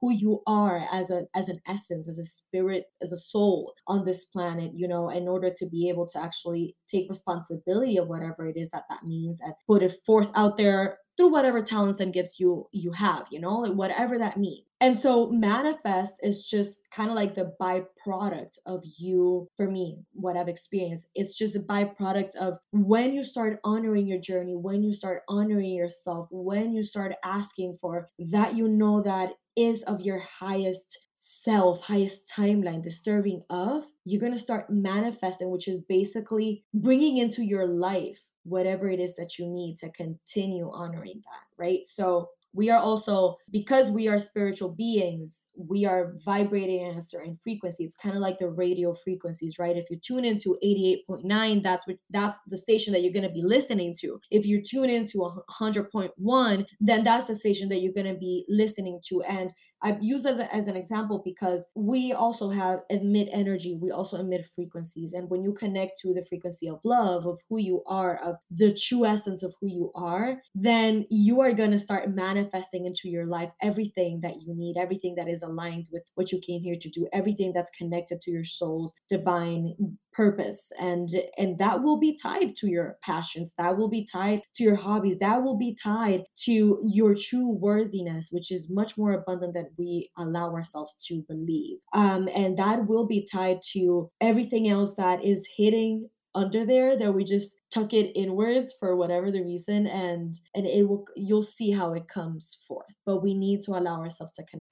who 0.00 0.12
you 0.12 0.42
are 0.46 0.86
as 0.92 1.10
a 1.10 1.22
as 1.34 1.48
an 1.48 1.58
essence 1.66 2.08
as 2.08 2.18
a 2.18 2.24
spirit 2.24 2.84
as 3.02 3.12
a 3.12 3.16
soul 3.16 3.74
on 3.88 4.04
this 4.04 4.24
planet 4.26 4.72
you 4.74 4.86
know 4.86 5.08
in 5.08 5.26
order 5.26 5.52
to 5.54 5.66
be 5.68 5.88
able 5.88 6.06
to 6.06 6.20
actually 6.20 6.76
take 6.86 7.08
responsibility 7.08 7.96
of 7.96 8.08
whatever 8.08 8.46
it 8.46 8.56
is 8.56 8.70
that 8.70 8.84
that 8.88 9.02
means 9.04 9.40
and 9.40 9.54
put 9.66 9.82
it 9.82 9.94
forth 10.04 10.30
out 10.34 10.56
there 10.56 10.98
through 11.22 11.30
whatever 11.30 11.62
talents 11.62 12.00
and 12.00 12.12
gifts 12.12 12.40
you 12.40 12.66
you 12.72 12.90
have 12.90 13.26
you 13.30 13.38
know 13.38 13.60
like 13.60 13.72
whatever 13.72 14.18
that 14.18 14.36
means. 14.36 14.64
And 14.80 14.98
so 14.98 15.30
manifest 15.30 16.16
is 16.24 16.44
just 16.44 16.80
kind 16.90 17.08
of 17.08 17.14
like 17.14 17.36
the 17.36 17.54
byproduct 17.60 18.58
of 18.66 18.82
you 18.98 19.48
for 19.56 19.70
me 19.70 19.98
what 20.14 20.36
i've 20.36 20.48
experienced. 20.48 21.06
It's 21.14 21.38
just 21.38 21.54
a 21.54 21.60
byproduct 21.60 22.34
of 22.34 22.58
when 22.72 23.12
you 23.14 23.22
start 23.22 23.60
honoring 23.62 24.08
your 24.08 24.18
journey 24.18 24.56
when 24.56 24.82
you 24.82 24.92
start 24.92 25.22
honoring 25.28 25.74
yourself 25.74 26.26
when 26.32 26.72
you 26.72 26.82
start 26.82 27.12
asking 27.24 27.76
for 27.80 28.10
that 28.32 28.56
you 28.56 28.66
know 28.66 29.00
that 29.02 29.34
is 29.54 29.82
of 29.84 30.00
your 30.00 30.18
highest 30.18 30.98
self, 31.14 31.82
highest 31.82 32.32
timeline, 32.34 32.82
deserving 32.82 33.42
of, 33.50 33.84
you're 34.04 34.20
going 34.20 34.32
to 34.32 34.38
start 34.38 34.70
manifesting, 34.70 35.50
which 35.50 35.68
is 35.68 35.78
basically 35.78 36.64
bringing 36.72 37.18
into 37.18 37.44
your 37.44 37.66
life 37.66 38.24
whatever 38.44 38.88
it 38.88 39.00
is 39.00 39.14
that 39.16 39.38
you 39.38 39.46
need 39.46 39.76
to 39.78 39.90
continue 39.90 40.70
honoring 40.72 41.22
that, 41.24 41.62
right? 41.62 41.86
So 41.86 42.28
we 42.54 42.68
are 42.70 42.78
also 42.78 43.36
because 43.50 43.90
we 43.90 44.08
are 44.08 44.18
spiritual 44.18 44.68
beings 44.68 45.46
we 45.56 45.86
are 45.86 46.14
vibrating 46.24 46.82
in 46.82 46.98
a 46.98 47.02
certain 47.02 47.38
frequency. 47.42 47.84
It's 47.84 47.94
kind 47.94 48.14
of 48.14 48.20
like 48.20 48.38
the 48.38 48.48
radio 48.48 48.94
frequencies 48.94 49.58
right? 49.58 49.76
If 49.76 49.90
you 49.90 49.98
tune 49.98 50.24
into 50.24 50.58
88.9 50.62 51.62
that's 51.62 51.86
what 51.86 51.96
that's 52.10 52.38
the 52.46 52.56
station 52.56 52.92
that 52.92 53.02
you're 53.02 53.12
to 53.22 53.30
be 53.30 53.42
listening 53.42 53.94
to. 54.00 54.20
If 54.30 54.46
you 54.46 54.62
tune 54.62 54.90
into 54.90 55.18
100.1 55.50 56.66
then 56.80 57.04
that's 57.04 57.26
the 57.26 57.34
station 57.34 57.68
that 57.70 57.80
you're 57.80 57.92
to 58.06 58.18
be 58.18 58.44
listening 58.48 59.00
to. 59.06 59.22
And 59.22 59.52
I 59.82 59.98
use 60.00 60.26
as, 60.26 60.38
a, 60.38 60.54
as 60.54 60.68
an 60.68 60.76
example 60.76 61.20
because 61.24 61.66
we 61.74 62.12
also 62.12 62.50
have 62.50 62.80
emit 62.88 63.28
energy. 63.32 63.78
We 63.80 63.90
also 63.90 64.18
emit 64.18 64.48
frequencies. 64.54 65.12
And 65.12 65.28
when 65.28 65.42
you 65.42 65.52
connect 65.52 65.98
to 66.00 66.14
the 66.14 66.24
frequency 66.24 66.68
of 66.68 66.80
love, 66.84 67.26
of 67.26 67.40
who 67.48 67.58
you 67.58 67.82
are, 67.86 68.16
of 68.16 68.36
the 68.50 68.74
true 68.74 69.04
essence 69.04 69.42
of 69.42 69.54
who 69.60 69.66
you 69.66 69.90
are, 69.94 70.40
then 70.54 71.06
you 71.10 71.40
are 71.40 71.52
going 71.52 71.72
to 71.72 71.78
start 71.78 72.14
manifesting 72.14 72.86
into 72.86 73.08
your 73.08 73.26
life 73.26 73.50
everything 73.60 74.20
that 74.22 74.42
you 74.42 74.54
need, 74.54 74.76
everything 74.76 75.14
that 75.16 75.28
is 75.28 75.42
aligned 75.42 75.88
with 75.92 76.02
what 76.14 76.30
you 76.30 76.38
came 76.38 76.62
here 76.62 76.76
to 76.80 76.88
do, 76.88 77.08
everything 77.12 77.52
that's 77.52 77.70
connected 77.76 78.20
to 78.20 78.30
your 78.30 78.44
soul's 78.44 78.94
divine 79.08 79.74
purpose 80.12 80.70
and 80.78 81.08
and 81.38 81.58
that 81.58 81.82
will 81.82 81.98
be 81.98 82.16
tied 82.16 82.54
to 82.56 82.68
your 82.68 82.96
passions 83.02 83.50
that 83.58 83.76
will 83.76 83.88
be 83.88 84.06
tied 84.10 84.42
to 84.54 84.64
your 84.64 84.76
hobbies 84.76 85.18
that 85.18 85.42
will 85.42 85.56
be 85.56 85.76
tied 85.82 86.22
to 86.36 86.80
your 86.84 87.14
true 87.14 87.50
worthiness 87.50 88.28
which 88.30 88.50
is 88.50 88.70
much 88.70 88.96
more 88.98 89.12
abundant 89.12 89.54
than 89.54 89.68
we 89.78 90.10
allow 90.18 90.52
ourselves 90.52 90.94
to 91.06 91.22
believe. 91.28 91.78
Um 91.92 92.28
and 92.34 92.56
that 92.58 92.86
will 92.86 93.06
be 93.06 93.26
tied 93.30 93.60
to 93.72 94.10
everything 94.20 94.68
else 94.68 94.94
that 94.96 95.24
is 95.24 95.48
hitting 95.56 96.08
under 96.34 96.64
there 96.64 96.98
that 96.98 97.12
we 97.12 97.24
just 97.24 97.56
tuck 97.70 97.92
it 97.92 98.12
inwards 98.14 98.74
for 98.78 98.96
whatever 98.96 99.30
the 99.30 99.42
reason 99.42 99.86
and 99.86 100.38
and 100.54 100.66
it 100.66 100.88
will 100.88 101.04
you'll 101.16 101.42
see 101.42 101.70
how 101.70 101.92
it 101.92 102.08
comes 102.08 102.58
forth. 102.66 102.94
But 103.04 103.22
we 103.22 103.34
need 103.34 103.60
to 103.62 103.72
allow 103.72 104.00
ourselves 104.00 104.32
to 104.32 104.44
connect 104.44 104.71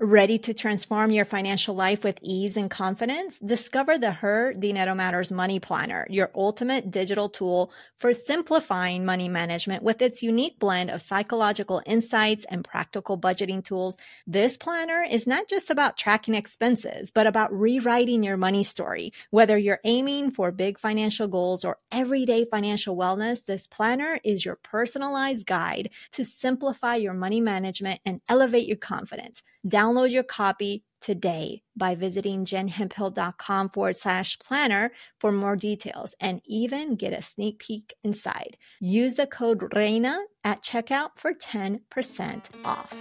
Ready 0.00 0.38
to 0.38 0.54
transform 0.54 1.10
your 1.10 1.24
financial 1.24 1.74
life 1.74 2.04
with 2.04 2.20
ease 2.22 2.56
and 2.56 2.70
confidence? 2.70 3.40
Discover 3.40 3.98
the 3.98 4.12
Her 4.12 4.54
Dinero 4.54 4.94
Matters 4.94 5.32
Money 5.32 5.58
Planner, 5.58 6.06
your 6.08 6.30
ultimate 6.36 6.92
digital 6.92 7.28
tool 7.28 7.72
for 7.96 8.14
simplifying 8.14 9.04
money 9.04 9.28
management 9.28 9.82
with 9.82 10.00
its 10.00 10.22
unique 10.22 10.60
blend 10.60 10.88
of 10.88 11.02
psychological 11.02 11.82
insights 11.84 12.46
and 12.48 12.62
practical 12.62 13.18
budgeting 13.18 13.64
tools. 13.64 13.98
This 14.24 14.56
planner 14.56 15.02
is 15.02 15.26
not 15.26 15.48
just 15.48 15.68
about 15.68 15.96
tracking 15.96 16.34
expenses, 16.34 17.10
but 17.10 17.26
about 17.26 17.52
rewriting 17.52 18.22
your 18.22 18.36
money 18.36 18.62
story. 18.62 19.12
Whether 19.30 19.58
you're 19.58 19.80
aiming 19.82 20.30
for 20.30 20.52
big 20.52 20.78
financial 20.78 21.26
goals 21.26 21.64
or 21.64 21.76
everyday 21.90 22.44
financial 22.44 22.96
wellness, 22.96 23.44
this 23.44 23.66
planner 23.66 24.20
is 24.22 24.44
your 24.44 24.60
personalized 24.62 25.44
guide 25.44 25.90
to 26.12 26.22
simplify 26.22 26.94
your 26.94 27.14
money 27.14 27.40
management 27.40 27.98
and 28.06 28.20
elevate 28.28 28.68
your 28.68 28.76
confidence. 28.76 29.42
Download 29.88 30.10
your 30.10 30.22
copy 30.22 30.84
today 31.00 31.62
by 31.74 31.94
visiting 31.94 32.44
jenhemphill.com 32.44 33.70
forward 33.70 33.96
slash 33.96 34.38
planner 34.38 34.90
for 35.18 35.32
more 35.32 35.56
details 35.56 36.14
and 36.20 36.42
even 36.44 36.94
get 36.96 37.14
a 37.14 37.22
sneak 37.22 37.60
peek 37.60 37.94
inside. 38.04 38.58
Use 38.80 39.14
the 39.14 39.26
code 39.26 39.60
REINA 39.74 40.18
at 40.44 40.62
checkout 40.62 41.10
for 41.16 41.32
10% 41.32 42.42
off 42.64 42.94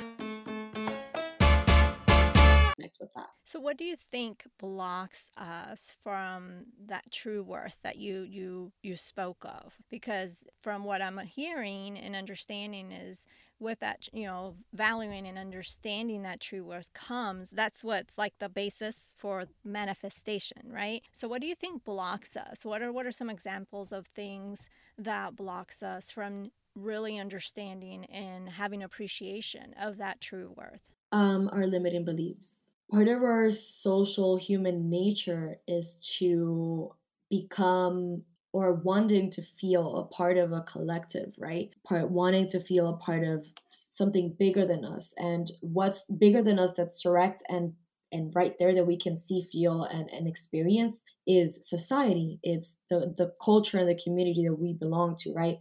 with 3.00 3.13
that. 3.13 3.30
So 3.45 3.60
what 3.60 3.78
do 3.78 3.84
you 3.84 3.95
think 3.95 4.45
blocks 4.58 5.30
us 5.38 5.95
from 6.04 6.65
that 6.86 7.12
true 7.12 7.43
worth 7.43 7.78
that 7.84 7.97
you 7.97 8.21
you 8.21 8.71
you 8.82 8.95
spoke 8.95 9.43
of? 9.45 9.73
Because 9.89 10.45
from 10.62 10.84
what 10.84 11.02
I'm 11.02 11.17
hearing 11.19 11.97
and 11.97 12.15
understanding 12.15 12.91
is 12.91 13.26
with 13.60 13.80
that, 13.80 14.08
you 14.13 14.26
know, 14.26 14.56
valuing 14.73 15.26
and 15.26 15.38
understanding 15.38 16.23
that 16.23 16.39
true 16.39 16.63
worth 16.63 16.91
comes, 16.93 17.50
that's 17.50 17.84
what's 17.84 18.17
like 18.17 18.34
the 18.39 18.50
basis 18.50 19.13
for 19.17 19.45
manifestation, 19.63 20.62
right? 20.69 21.04
So 21.12 21.28
what 21.28 21.41
do 21.41 21.47
you 21.47 21.56
think 21.56 21.84
blocks 21.84 22.38
us? 22.38 22.65
What 22.65 22.82
are 22.82 22.91
what 22.91 23.06
are 23.06 23.12
some 23.12 23.30
examples 23.30 23.91
of 23.91 24.08
things 24.08 24.69
that 24.97 25.36
blocks 25.36 25.82
us 25.82 26.12
from 26.12 26.52
really 26.76 27.17
understanding 27.17 28.06
and 28.06 28.50
having 28.50 28.84
appreciation 28.84 29.73
of 29.80 29.97
that 29.97 30.21
true 30.21 30.54
worth? 30.56 30.82
Um, 31.12 31.50
our 31.52 31.65
limiting 31.65 32.04
beliefs 32.04 32.67
part 32.91 33.08
of 33.08 33.23
our 33.23 33.52
social 33.52 34.38
human 34.38 34.89
nature 34.89 35.58
is 35.67 35.95
to 36.17 36.91
become 37.30 38.23
or 38.54 38.73
wanting 38.73 39.30
to 39.30 39.41
feel 39.41 39.97
a 39.97 40.06
part 40.06 40.38
of 40.38 40.52
a 40.52 40.62
collective, 40.62 41.36
right? 41.38 41.73
Part 41.86 42.10
wanting 42.12 42.47
to 42.47 42.60
feel 42.60 42.88
a 42.88 42.97
part 42.97 43.23
of 43.23 43.45
something 43.69 44.34
bigger 44.39 44.65
than 44.65 44.86
us. 44.86 45.13
And 45.17 45.52
what's 45.62 46.10
bigger 46.10 46.41
than 46.41 46.60
us 46.60 46.73
that's 46.73 47.02
direct 47.02 47.43
and 47.50 47.73
and 48.13 48.34
right 48.34 48.56
there 48.58 48.73
that 48.73 48.88
we 48.88 48.97
can 48.97 49.17
see, 49.17 49.50
feel, 49.52 49.84
and, 49.84 50.10
and 50.12 50.30
experience 50.30 51.04
is 51.28 51.60
society. 51.67 52.39
It's 52.41 52.78
the 52.89 53.13
the 53.17 53.34
culture 53.43 53.78
and 53.78 53.89
the 53.89 54.02
community 54.02 54.45
that 54.47 54.56
we 54.56 54.73
belong 54.73 55.17
to, 55.17 55.34
right? 55.34 55.58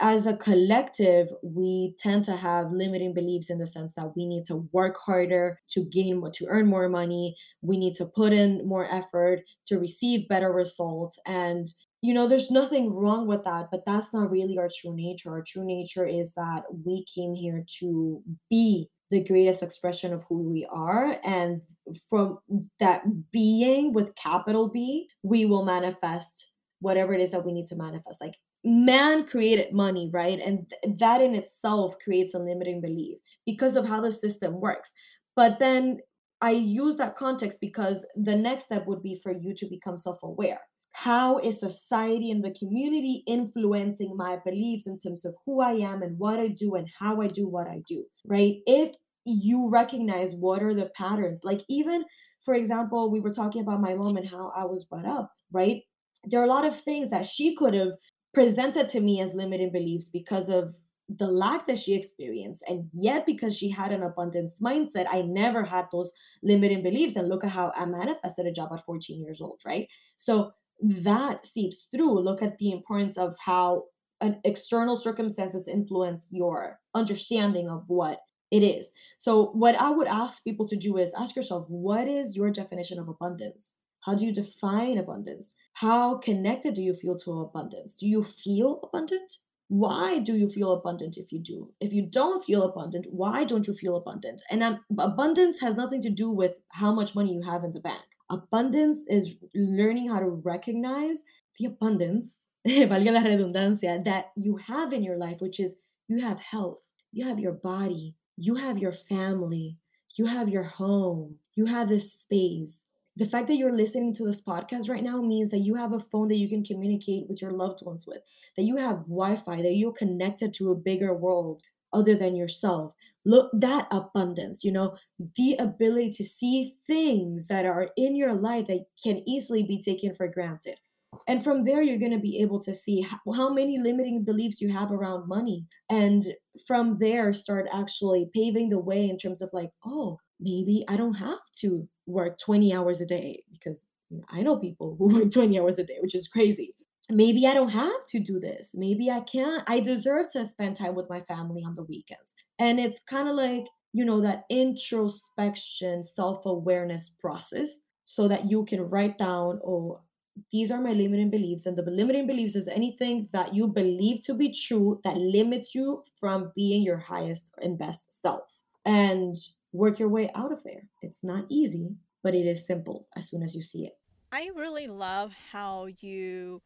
As 0.00 0.26
a 0.26 0.36
collective, 0.36 1.28
we 1.42 1.94
tend 1.98 2.24
to 2.24 2.36
have 2.36 2.72
limiting 2.72 3.14
beliefs 3.14 3.50
in 3.50 3.58
the 3.58 3.66
sense 3.66 3.94
that 3.94 4.16
we 4.16 4.26
need 4.26 4.44
to 4.44 4.68
work 4.72 4.96
harder 4.98 5.60
to 5.70 5.84
gain 5.84 6.20
what 6.20 6.34
to 6.34 6.46
earn 6.48 6.66
more 6.66 6.88
money. 6.88 7.36
We 7.62 7.78
need 7.78 7.94
to 7.94 8.06
put 8.06 8.32
in 8.32 8.66
more 8.66 8.92
effort 8.92 9.40
to 9.66 9.78
receive 9.78 10.28
better 10.28 10.52
results. 10.52 11.18
And, 11.26 11.66
you 12.02 12.14
know, 12.14 12.28
there's 12.28 12.50
nothing 12.50 12.92
wrong 12.94 13.26
with 13.26 13.44
that, 13.44 13.68
but 13.70 13.84
that's 13.84 14.12
not 14.12 14.30
really 14.30 14.58
our 14.58 14.68
true 14.74 14.94
nature. 14.94 15.30
Our 15.30 15.44
true 15.46 15.64
nature 15.64 16.06
is 16.06 16.32
that 16.34 16.62
we 16.84 17.04
came 17.14 17.34
here 17.34 17.64
to 17.80 18.22
be 18.48 18.88
the 19.10 19.24
greatest 19.24 19.62
expression 19.62 20.12
of 20.12 20.24
who 20.28 20.48
we 20.48 20.66
are. 20.70 21.18
And 21.24 21.62
from 22.08 22.38
that 22.78 23.02
being 23.32 23.92
with 23.92 24.14
capital 24.14 24.68
B, 24.68 25.08
we 25.22 25.44
will 25.44 25.64
manifest 25.64 26.52
whatever 26.78 27.12
it 27.12 27.20
is 27.20 27.32
that 27.32 27.44
we 27.44 27.52
need 27.52 27.66
to 27.66 27.76
manifest. 27.76 28.20
Like 28.20 28.36
man 28.64 29.26
created 29.26 29.72
money, 29.72 30.10
right? 30.12 30.38
And 30.38 30.68
th- 30.68 30.98
that 30.98 31.20
in 31.20 31.34
itself 31.34 31.96
creates 32.02 32.34
a 32.34 32.38
limiting 32.38 32.80
belief 32.80 33.18
because 33.46 33.76
of 33.76 33.86
how 33.86 34.00
the 34.00 34.12
system 34.12 34.60
works. 34.60 34.92
But 35.36 35.58
then 35.58 36.00
I 36.40 36.52
use 36.52 36.96
that 36.96 37.16
context 37.16 37.58
because 37.60 38.06
the 38.16 38.36
next 38.36 38.64
step 38.64 38.86
would 38.86 39.02
be 39.02 39.18
for 39.22 39.32
you 39.32 39.54
to 39.54 39.66
become 39.66 39.98
self 39.98 40.22
aware. 40.22 40.60
How 40.92 41.38
is 41.38 41.60
society 41.60 42.30
and 42.30 42.44
the 42.44 42.54
community 42.54 43.22
influencing 43.26 44.16
my 44.16 44.38
beliefs 44.44 44.86
in 44.86 44.98
terms 44.98 45.24
of 45.24 45.34
who 45.46 45.60
I 45.60 45.72
am 45.72 46.02
and 46.02 46.18
what 46.18 46.40
I 46.40 46.48
do 46.48 46.74
and 46.74 46.88
how 46.98 47.20
I 47.20 47.28
do 47.28 47.48
what 47.48 47.68
I 47.68 47.82
do, 47.86 48.04
right? 48.26 48.56
If 48.66 48.94
you 49.24 49.70
recognize 49.70 50.34
what 50.34 50.62
are 50.62 50.74
the 50.74 50.90
patterns, 50.96 51.40
like 51.44 51.62
even, 51.68 52.04
for 52.44 52.54
example, 52.54 53.10
we 53.10 53.20
were 53.20 53.32
talking 53.32 53.62
about 53.62 53.80
my 53.80 53.94
mom 53.94 54.16
and 54.16 54.28
how 54.28 54.50
I 54.54 54.64
was 54.64 54.84
brought 54.84 55.06
up, 55.06 55.30
right? 55.52 55.82
There 56.24 56.40
are 56.40 56.44
a 56.44 56.48
lot 56.48 56.66
of 56.66 56.78
things 56.78 57.10
that 57.10 57.24
she 57.24 57.54
could 57.54 57.74
have 57.74 57.92
presented 58.32 58.88
to 58.88 59.00
me 59.00 59.20
as 59.20 59.34
limiting 59.34 59.72
beliefs 59.72 60.08
because 60.08 60.48
of 60.48 60.74
the 61.18 61.26
lack 61.26 61.66
that 61.66 61.78
she 61.78 61.92
experienced 61.92 62.62
and 62.68 62.88
yet 62.92 63.26
because 63.26 63.56
she 63.56 63.68
had 63.68 63.90
an 63.90 64.04
abundance 64.04 64.60
mindset 64.60 65.06
i 65.10 65.22
never 65.22 65.64
had 65.64 65.86
those 65.90 66.12
limiting 66.44 66.84
beliefs 66.84 67.16
and 67.16 67.28
look 67.28 67.42
at 67.42 67.50
how 67.50 67.72
i 67.76 67.84
manifested 67.84 68.46
a 68.46 68.52
job 68.52 68.68
at 68.72 68.84
14 68.84 69.20
years 69.20 69.40
old 69.40 69.60
right 69.66 69.88
so 70.14 70.52
that 70.80 71.44
seeps 71.44 71.88
through 71.90 72.20
look 72.20 72.42
at 72.42 72.58
the 72.58 72.70
importance 72.70 73.18
of 73.18 73.36
how 73.40 73.82
an 74.20 74.40
external 74.44 74.96
circumstances 74.96 75.66
influence 75.66 76.28
your 76.30 76.78
understanding 76.94 77.68
of 77.68 77.84
what 77.88 78.20
it 78.50 78.62
is. 78.62 78.92
So, 79.18 79.46
what 79.52 79.76
I 79.80 79.90
would 79.90 80.08
ask 80.08 80.42
people 80.44 80.66
to 80.68 80.76
do 80.76 80.98
is 80.98 81.14
ask 81.14 81.36
yourself, 81.36 81.66
what 81.68 82.08
is 82.08 82.36
your 82.36 82.50
definition 82.50 82.98
of 82.98 83.08
abundance? 83.08 83.82
How 84.00 84.14
do 84.14 84.24
you 84.24 84.32
define 84.32 84.98
abundance? 84.98 85.54
How 85.74 86.16
connected 86.18 86.74
do 86.74 86.82
you 86.82 86.94
feel 86.94 87.16
to 87.16 87.40
abundance? 87.40 87.94
Do 87.94 88.08
you 88.08 88.22
feel 88.22 88.80
abundant? 88.82 89.38
Why 89.68 90.18
do 90.18 90.36
you 90.36 90.48
feel 90.48 90.72
abundant 90.72 91.16
if 91.16 91.30
you 91.30 91.38
do? 91.38 91.72
If 91.80 91.92
you 91.92 92.02
don't 92.02 92.44
feel 92.44 92.62
abundant, 92.62 93.06
why 93.10 93.44
don't 93.44 93.68
you 93.68 93.74
feel 93.74 93.96
abundant? 93.96 94.42
And 94.50 94.64
um, 94.64 94.80
abundance 94.98 95.60
has 95.60 95.76
nothing 95.76 96.02
to 96.02 96.10
do 96.10 96.30
with 96.30 96.56
how 96.70 96.92
much 96.92 97.14
money 97.14 97.32
you 97.32 97.42
have 97.42 97.62
in 97.62 97.70
the 97.70 97.78
bank. 97.78 98.04
Abundance 98.30 99.04
is 99.06 99.36
learning 99.54 100.08
how 100.08 100.18
to 100.18 100.40
recognize 100.44 101.22
the 101.58 101.66
abundance, 101.66 102.32
valga 102.66 103.12
la 103.12 103.20
redundancia, 103.20 104.02
that 104.04 104.32
you 104.34 104.56
have 104.56 104.92
in 104.92 105.04
your 105.04 105.16
life, 105.16 105.36
which 105.40 105.60
is 105.60 105.76
you 106.08 106.18
have 106.18 106.40
health, 106.40 106.90
you 107.12 107.24
have 107.24 107.38
your 107.38 107.52
body, 107.52 108.16
you 108.36 108.56
have 108.56 108.78
your 108.78 108.92
family, 108.92 109.76
you 110.16 110.26
have 110.26 110.48
your 110.48 110.64
home, 110.64 111.36
you 111.54 111.66
have 111.66 111.88
this 111.88 112.12
space. 112.12 112.84
The 113.20 113.28
fact 113.28 113.48
that 113.48 113.56
you're 113.56 113.76
listening 113.76 114.14
to 114.14 114.24
this 114.24 114.40
podcast 114.40 114.88
right 114.88 115.04
now 115.04 115.20
means 115.20 115.50
that 115.50 115.58
you 115.58 115.74
have 115.74 115.92
a 115.92 116.00
phone 116.00 116.28
that 116.28 116.38
you 116.38 116.48
can 116.48 116.64
communicate 116.64 117.28
with 117.28 117.42
your 117.42 117.50
loved 117.50 117.84
ones 117.84 118.06
with, 118.06 118.22
that 118.56 118.62
you 118.62 118.78
have 118.78 119.04
Wi 119.08 119.36
Fi, 119.36 119.60
that 119.60 119.74
you're 119.74 119.92
connected 119.92 120.54
to 120.54 120.70
a 120.70 120.74
bigger 120.74 121.12
world 121.12 121.62
other 121.92 122.14
than 122.14 122.34
yourself. 122.34 122.94
Look, 123.26 123.50
that 123.52 123.88
abundance, 123.90 124.64
you 124.64 124.72
know, 124.72 124.96
the 125.36 125.54
ability 125.58 126.12
to 126.12 126.24
see 126.24 126.76
things 126.86 127.46
that 127.48 127.66
are 127.66 127.90
in 127.98 128.16
your 128.16 128.32
life 128.32 128.68
that 128.68 128.86
can 129.04 129.22
easily 129.28 129.64
be 129.64 129.78
taken 129.82 130.14
for 130.14 130.26
granted 130.26 130.78
and 131.26 131.42
from 131.42 131.64
there 131.64 131.82
you're 131.82 131.98
going 131.98 132.12
to 132.12 132.18
be 132.18 132.38
able 132.38 132.60
to 132.60 132.74
see 132.74 133.06
how, 133.34 133.50
many 133.50 133.78
limiting 133.78 134.24
beliefs 134.24 134.60
you 134.60 134.68
have 134.72 134.92
around 134.92 135.28
money. 135.28 135.66
And 135.88 136.24
from 136.66 136.98
there 136.98 137.32
start 137.32 137.66
actually 137.72 138.30
paving 138.34 138.68
the 138.68 138.78
way 138.78 139.08
in 139.08 139.16
terms 139.16 139.42
of 139.42 139.50
like 139.52 139.70
oh 139.84 140.18
maybe 140.40 140.84
i 140.88 140.96
don't 140.96 141.14
have 141.14 141.38
to 141.54 141.88
work 142.06 142.38
20 142.38 142.74
hours 142.74 143.00
a 143.00 143.06
day 143.06 143.42
because 143.52 143.88
i 144.30 144.42
know 144.42 144.56
people 144.56 144.96
who 144.98 145.06
work 145.14 145.30
20 145.30 145.58
hours 145.58 145.78
a 145.78 145.84
day 145.84 145.96
which 146.00 146.14
is 146.14 146.28
crazy. 146.28 146.74
Maybe 147.08 147.46
i 147.46 147.54
don't 147.54 147.70
have 147.70 148.06
to 148.10 148.20
do 148.20 148.38
this. 148.38 148.72
Maybe 148.74 149.10
i 149.10 149.20
can't 149.20 149.64
i 149.66 149.80
deserve 149.80 150.30
to 150.32 150.44
spend 150.44 150.76
time 150.76 150.94
with 150.94 151.10
my 151.10 151.20
family 151.22 151.62
on 151.64 151.74
the 151.74 151.84
weekends. 151.84 152.34
And 152.58 152.78
it's 152.78 153.00
kind 153.00 153.28
of 153.28 153.34
like 153.34 153.66
you 153.92 154.04
know 154.04 154.20
that 154.20 154.44
introspection 154.48 156.02
self-awareness 156.02 157.08
process 157.20 157.82
so 158.04 158.28
that 158.28 158.50
you 158.50 158.64
can 158.64 158.84
write 158.84 159.18
down 159.18 159.60
oh 159.64 160.00
these 160.50 160.70
are 160.70 160.80
my 160.80 160.92
limiting 160.92 161.30
beliefs 161.30 161.66
and 161.66 161.76
the 161.76 161.82
limiting 161.82 162.26
beliefs 162.26 162.56
is 162.56 162.68
anything 162.68 163.28
that 163.32 163.54
you 163.54 163.66
believe 163.66 164.24
to 164.24 164.34
be 164.34 164.52
true 164.52 165.00
that 165.04 165.16
limits 165.16 165.74
you 165.74 166.02
from 166.18 166.52
being 166.54 166.82
your 166.82 166.98
highest 166.98 167.52
and 167.62 167.78
best 167.78 168.02
self 168.22 168.56
and 168.84 169.36
work 169.72 169.98
your 169.98 170.08
way 170.08 170.30
out 170.34 170.52
of 170.52 170.62
there. 170.64 170.82
It's 171.02 171.22
not 171.22 171.44
easy 171.48 171.96
but 172.22 172.34
it 172.34 172.46
is 172.46 172.64
simple 172.64 173.06
as 173.16 173.28
soon 173.28 173.42
as 173.42 173.54
you 173.54 173.62
see 173.62 173.86
it. 173.86 173.92
I 174.32 174.50
really 174.54 174.86
love 174.86 175.32
how 175.52 175.88
you 176.00 176.62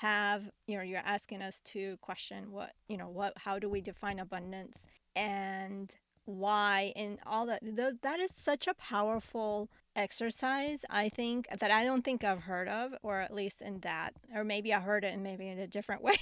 have 0.00 0.44
you 0.68 0.76
know 0.76 0.82
you're 0.84 1.00
asking 1.04 1.42
us 1.42 1.60
to 1.64 1.96
question 2.00 2.52
what 2.52 2.70
you 2.88 2.96
know 2.96 3.08
what 3.08 3.32
how 3.36 3.58
do 3.58 3.68
we 3.68 3.80
define 3.80 4.20
abundance? 4.20 4.86
And 5.16 5.92
why 6.28 6.92
and 6.94 7.18
all 7.26 7.46
that 7.46 7.62
that 8.02 8.20
is 8.20 8.30
such 8.30 8.66
a 8.66 8.74
powerful 8.74 9.70
exercise 9.96 10.84
i 10.90 11.08
think 11.08 11.46
that 11.58 11.70
i 11.70 11.84
don't 11.84 12.04
think 12.04 12.22
i've 12.22 12.42
heard 12.42 12.68
of 12.68 12.92
or 13.02 13.20
at 13.20 13.34
least 13.34 13.62
in 13.62 13.80
that 13.80 14.12
or 14.34 14.44
maybe 14.44 14.74
i 14.74 14.78
heard 14.78 15.04
it 15.04 15.14
and 15.14 15.22
maybe 15.22 15.48
in 15.48 15.58
a 15.58 15.66
different 15.66 16.02
way. 16.02 16.16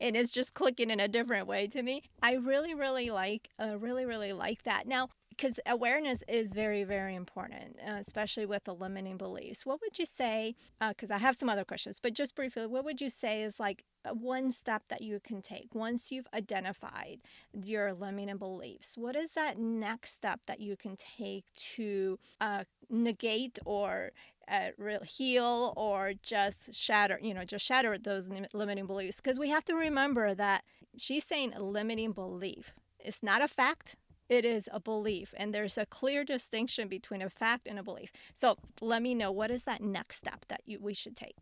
And 0.00 0.16
it's 0.16 0.30
just 0.30 0.54
clicking 0.54 0.90
in 0.90 1.00
a 1.00 1.08
different 1.08 1.46
way 1.46 1.66
to 1.66 1.82
me. 1.82 2.02
I 2.22 2.32
really 2.32 2.74
really 2.74 3.10
like 3.10 3.50
uh, 3.62 3.76
really 3.78 4.06
really 4.06 4.32
like 4.32 4.62
that. 4.62 4.86
Now 4.86 5.10
because 5.36 5.60
awareness 5.66 6.22
is 6.28 6.54
very 6.54 6.84
very 6.84 7.14
important 7.14 7.76
uh, 7.86 7.94
especially 7.94 8.46
with 8.46 8.64
the 8.64 8.74
limiting 8.74 9.16
beliefs. 9.16 9.66
What 9.66 9.80
would 9.80 9.98
you 9.98 10.06
say 10.06 10.54
because 10.80 11.10
uh, 11.10 11.14
i 11.14 11.18
have 11.18 11.36
some 11.36 11.48
other 11.48 11.64
questions 11.64 12.00
but 12.02 12.12
just 12.12 12.34
briefly 12.34 12.66
what 12.66 12.84
would 12.84 13.00
you 13.00 13.10
say 13.10 13.42
is 13.42 13.60
like 13.60 13.84
one 14.12 14.50
step 14.50 14.82
that 14.88 15.02
you 15.02 15.20
can 15.20 15.42
take 15.42 15.74
once 15.74 16.10
you've 16.10 16.28
identified 16.34 17.20
your 17.52 17.92
limiting 17.92 18.36
beliefs? 18.36 18.96
What 18.96 19.16
is 19.16 19.32
that 19.32 19.58
next 19.58 20.14
step 20.14 20.40
that 20.46 20.60
you 20.60 20.76
can 20.76 20.96
take 20.96 21.44
to 21.74 22.18
uh, 22.40 22.64
negate 22.88 23.58
or 23.64 24.12
uh, 24.48 24.70
heal 25.04 25.72
or 25.76 26.12
just 26.22 26.72
shatter 26.72 27.18
you 27.20 27.34
know 27.34 27.44
just 27.44 27.64
shatter 27.64 27.98
those 27.98 28.30
limiting 28.52 28.86
beliefs? 28.86 29.20
Because 29.20 29.38
we 29.38 29.50
have 29.50 29.64
to 29.64 29.74
remember 29.74 30.34
that 30.34 30.64
she's 30.96 31.24
saying 31.24 31.52
limiting 31.58 32.12
belief. 32.12 32.72
It's 32.98 33.22
not 33.22 33.42
a 33.42 33.48
fact 33.48 33.96
it 34.28 34.44
is 34.44 34.68
a 34.72 34.80
belief 34.80 35.34
and 35.36 35.54
there's 35.54 35.78
a 35.78 35.86
clear 35.86 36.24
distinction 36.24 36.88
between 36.88 37.22
a 37.22 37.30
fact 37.30 37.66
and 37.66 37.78
a 37.78 37.82
belief. 37.82 38.12
So 38.34 38.56
let 38.80 39.02
me 39.02 39.14
know 39.14 39.30
what 39.32 39.50
is 39.50 39.64
that 39.64 39.80
next 39.82 40.16
step 40.16 40.44
that 40.48 40.62
you, 40.66 40.78
we 40.80 40.94
should 40.94 41.16
take? 41.16 41.36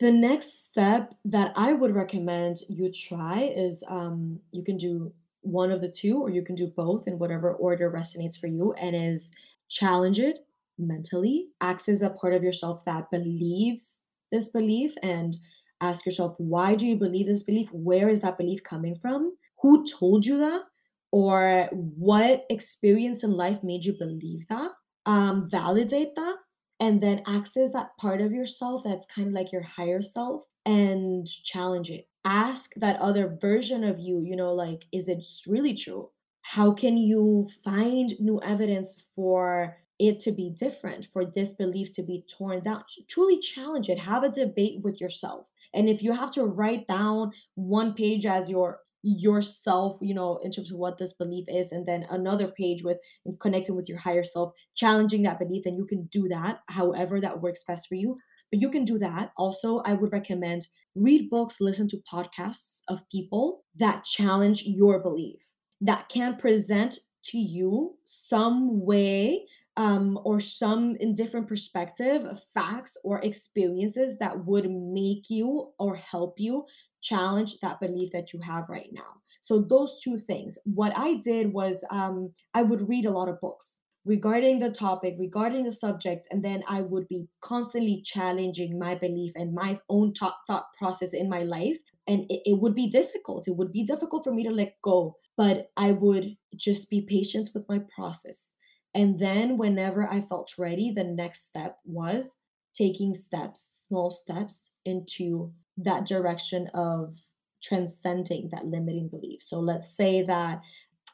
The 0.00 0.10
next 0.10 0.64
step 0.64 1.14
that 1.24 1.52
i 1.54 1.72
would 1.72 1.94
recommend 1.94 2.56
you 2.68 2.90
try 2.90 3.52
is 3.56 3.84
um, 3.88 4.40
you 4.50 4.64
can 4.64 4.76
do 4.76 5.12
one 5.42 5.70
of 5.70 5.80
the 5.80 5.88
two 5.88 6.20
or 6.20 6.30
you 6.30 6.42
can 6.42 6.56
do 6.56 6.66
both 6.66 7.06
in 7.06 7.18
whatever 7.18 7.52
order 7.52 7.90
resonates 7.90 8.38
for 8.38 8.48
you 8.48 8.72
and 8.72 8.96
is 8.96 9.30
challenge 9.68 10.18
it 10.18 10.38
mentally 10.78 11.48
access 11.60 12.00
that 12.00 12.16
part 12.16 12.34
of 12.34 12.42
yourself 12.42 12.84
that 12.84 13.10
believes 13.10 14.02
this 14.32 14.48
belief 14.48 14.94
and 15.02 15.36
ask 15.80 16.04
yourself 16.06 16.34
why 16.38 16.74
do 16.74 16.86
you 16.86 16.96
believe 16.96 17.26
this 17.26 17.42
belief? 17.42 17.68
Where 17.72 18.08
is 18.08 18.20
that 18.20 18.38
belief 18.38 18.62
coming 18.62 18.94
from? 18.94 19.36
Who 19.60 19.86
told 19.86 20.26
you 20.26 20.38
that 20.38 20.62
or 21.14 21.68
what 21.70 22.44
experience 22.50 23.22
in 23.22 23.30
life 23.30 23.62
made 23.62 23.84
you 23.84 23.94
believe 23.96 24.48
that 24.48 24.72
um, 25.06 25.48
validate 25.48 26.12
that 26.16 26.34
and 26.80 27.00
then 27.00 27.22
access 27.28 27.70
that 27.70 27.96
part 28.00 28.20
of 28.20 28.32
yourself 28.32 28.82
that's 28.82 29.06
kind 29.06 29.28
of 29.28 29.32
like 29.32 29.52
your 29.52 29.62
higher 29.62 30.02
self 30.02 30.42
and 30.66 31.24
challenge 31.44 31.88
it. 31.88 32.08
Ask 32.24 32.72
that 32.78 32.98
other 32.98 33.38
version 33.40 33.84
of 33.84 34.00
you 34.00 34.22
you 34.24 34.34
know 34.34 34.52
like 34.52 34.86
is 34.90 35.08
it 35.08 35.24
really 35.46 35.74
true? 35.74 36.10
How 36.42 36.72
can 36.72 36.96
you 36.96 37.46
find 37.62 38.12
new 38.18 38.42
evidence 38.42 39.04
for 39.14 39.76
it 40.00 40.18
to 40.18 40.32
be 40.32 40.50
different 40.50 41.06
for 41.12 41.24
this 41.24 41.52
belief 41.52 41.92
to 41.92 42.02
be 42.02 42.24
torn 42.28 42.64
down? 42.64 42.82
Truly 43.08 43.38
challenge 43.38 43.88
it. 43.88 44.00
Have 44.00 44.24
a 44.24 44.30
debate 44.30 44.80
with 44.82 45.00
yourself. 45.00 45.46
And 45.72 45.88
if 45.88 46.02
you 46.02 46.10
have 46.10 46.32
to 46.32 46.42
write 46.44 46.88
down 46.88 47.30
one 47.54 47.94
page 47.94 48.26
as 48.26 48.50
your 48.50 48.80
yourself 49.04 49.98
you 50.00 50.14
know 50.14 50.40
in 50.42 50.50
terms 50.50 50.72
of 50.72 50.78
what 50.78 50.96
this 50.96 51.12
belief 51.12 51.44
is 51.46 51.72
and 51.72 51.86
then 51.86 52.06
another 52.08 52.48
page 52.48 52.82
with 52.82 52.98
connecting 53.38 53.76
with 53.76 53.88
your 53.88 53.98
higher 53.98 54.24
self 54.24 54.52
challenging 54.74 55.22
that 55.22 55.38
belief 55.38 55.66
and 55.66 55.76
you 55.76 55.84
can 55.84 56.06
do 56.10 56.26
that 56.26 56.60
however 56.68 57.20
that 57.20 57.40
works 57.42 57.62
best 57.62 57.86
for 57.86 57.96
you. 57.96 58.16
But 58.50 58.60
you 58.60 58.70
can 58.70 58.84
do 58.84 58.98
that. 58.98 59.32
Also 59.36 59.80
i 59.80 59.92
would 59.92 60.12
recommend 60.12 60.68
read 60.96 61.28
books 61.28 61.60
listen 61.60 61.88
to 61.88 62.02
podcasts 62.10 62.80
of 62.88 63.08
people 63.10 63.64
that 63.76 64.04
challenge 64.04 64.62
your 64.64 65.00
belief 65.00 65.50
that 65.80 66.08
can 66.08 66.36
present 66.36 66.98
to 67.24 67.38
you 67.38 67.96
some 68.04 68.84
way 68.84 69.44
um, 69.76 70.18
or 70.24 70.40
some 70.40 70.96
in 71.00 71.14
different 71.14 71.48
perspective 71.48 72.40
facts 72.52 72.96
or 73.02 73.20
experiences 73.22 74.18
that 74.18 74.44
would 74.44 74.70
make 74.70 75.28
you 75.28 75.72
or 75.78 75.96
help 75.96 76.38
you 76.38 76.64
challenge 77.04 77.58
that 77.60 77.80
belief 77.80 78.10
that 78.12 78.32
you 78.32 78.40
have 78.40 78.64
right 78.68 78.88
now. 78.92 79.20
So, 79.40 79.60
those 79.60 80.00
two 80.02 80.16
things. 80.16 80.58
What 80.64 80.96
I 80.96 81.14
did 81.14 81.52
was 81.52 81.84
um, 81.90 82.32
I 82.54 82.62
would 82.62 82.88
read 82.88 83.04
a 83.04 83.10
lot 83.10 83.28
of 83.28 83.40
books 83.40 83.80
regarding 84.04 84.58
the 84.58 84.70
topic, 84.70 85.16
regarding 85.18 85.64
the 85.64 85.72
subject, 85.72 86.26
and 86.30 86.44
then 86.44 86.62
I 86.68 86.80
would 86.82 87.08
be 87.08 87.26
constantly 87.40 88.02
challenging 88.02 88.78
my 88.78 88.94
belief 88.94 89.32
and 89.34 89.54
my 89.54 89.78
own 89.88 90.12
thought, 90.12 90.36
thought 90.46 90.66
process 90.78 91.14
in 91.14 91.28
my 91.28 91.42
life. 91.42 91.78
And 92.06 92.22
it, 92.30 92.42
it 92.44 92.60
would 92.60 92.74
be 92.74 92.88
difficult. 92.88 93.48
It 93.48 93.56
would 93.56 93.72
be 93.72 93.82
difficult 93.82 94.24
for 94.24 94.32
me 94.32 94.44
to 94.44 94.50
let 94.50 94.74
go, 94.82 95.16
but 95.36 95.70
I 95.76 95.92
would 95.92 96.36
just 96.56 96.90
be 96.90 97.02
patient 97.02 97.50
with 97.54 97.64
my 97.68 97.80
process. 97.94 98.56
And 98.94 99.18
then, 99.18 99.58
whenever 99.58 100.08
I 100.08 100.20
felt 100.20 100.54
ready, 100.56 100.90
the 100.90 101.04
next 101.04 101.46
step 101.46 101.78
was 101.84 102.38
taking 102.74 103.14
steps, 103.14 103.84
small 103.86 104.10
steps 104.10 104.72
into 104.84 105.52
that 105.76 106.06
direction 106.06 106.68
of 106.74 107.18
transcending 107.62 108.48
that 108.52 108.66
limiting 108.66 109.08
belief. 109.08 109.42
So 109.42 109.58
let's 109.58 109.96
say 109.96 110.22
that 110.22 110.62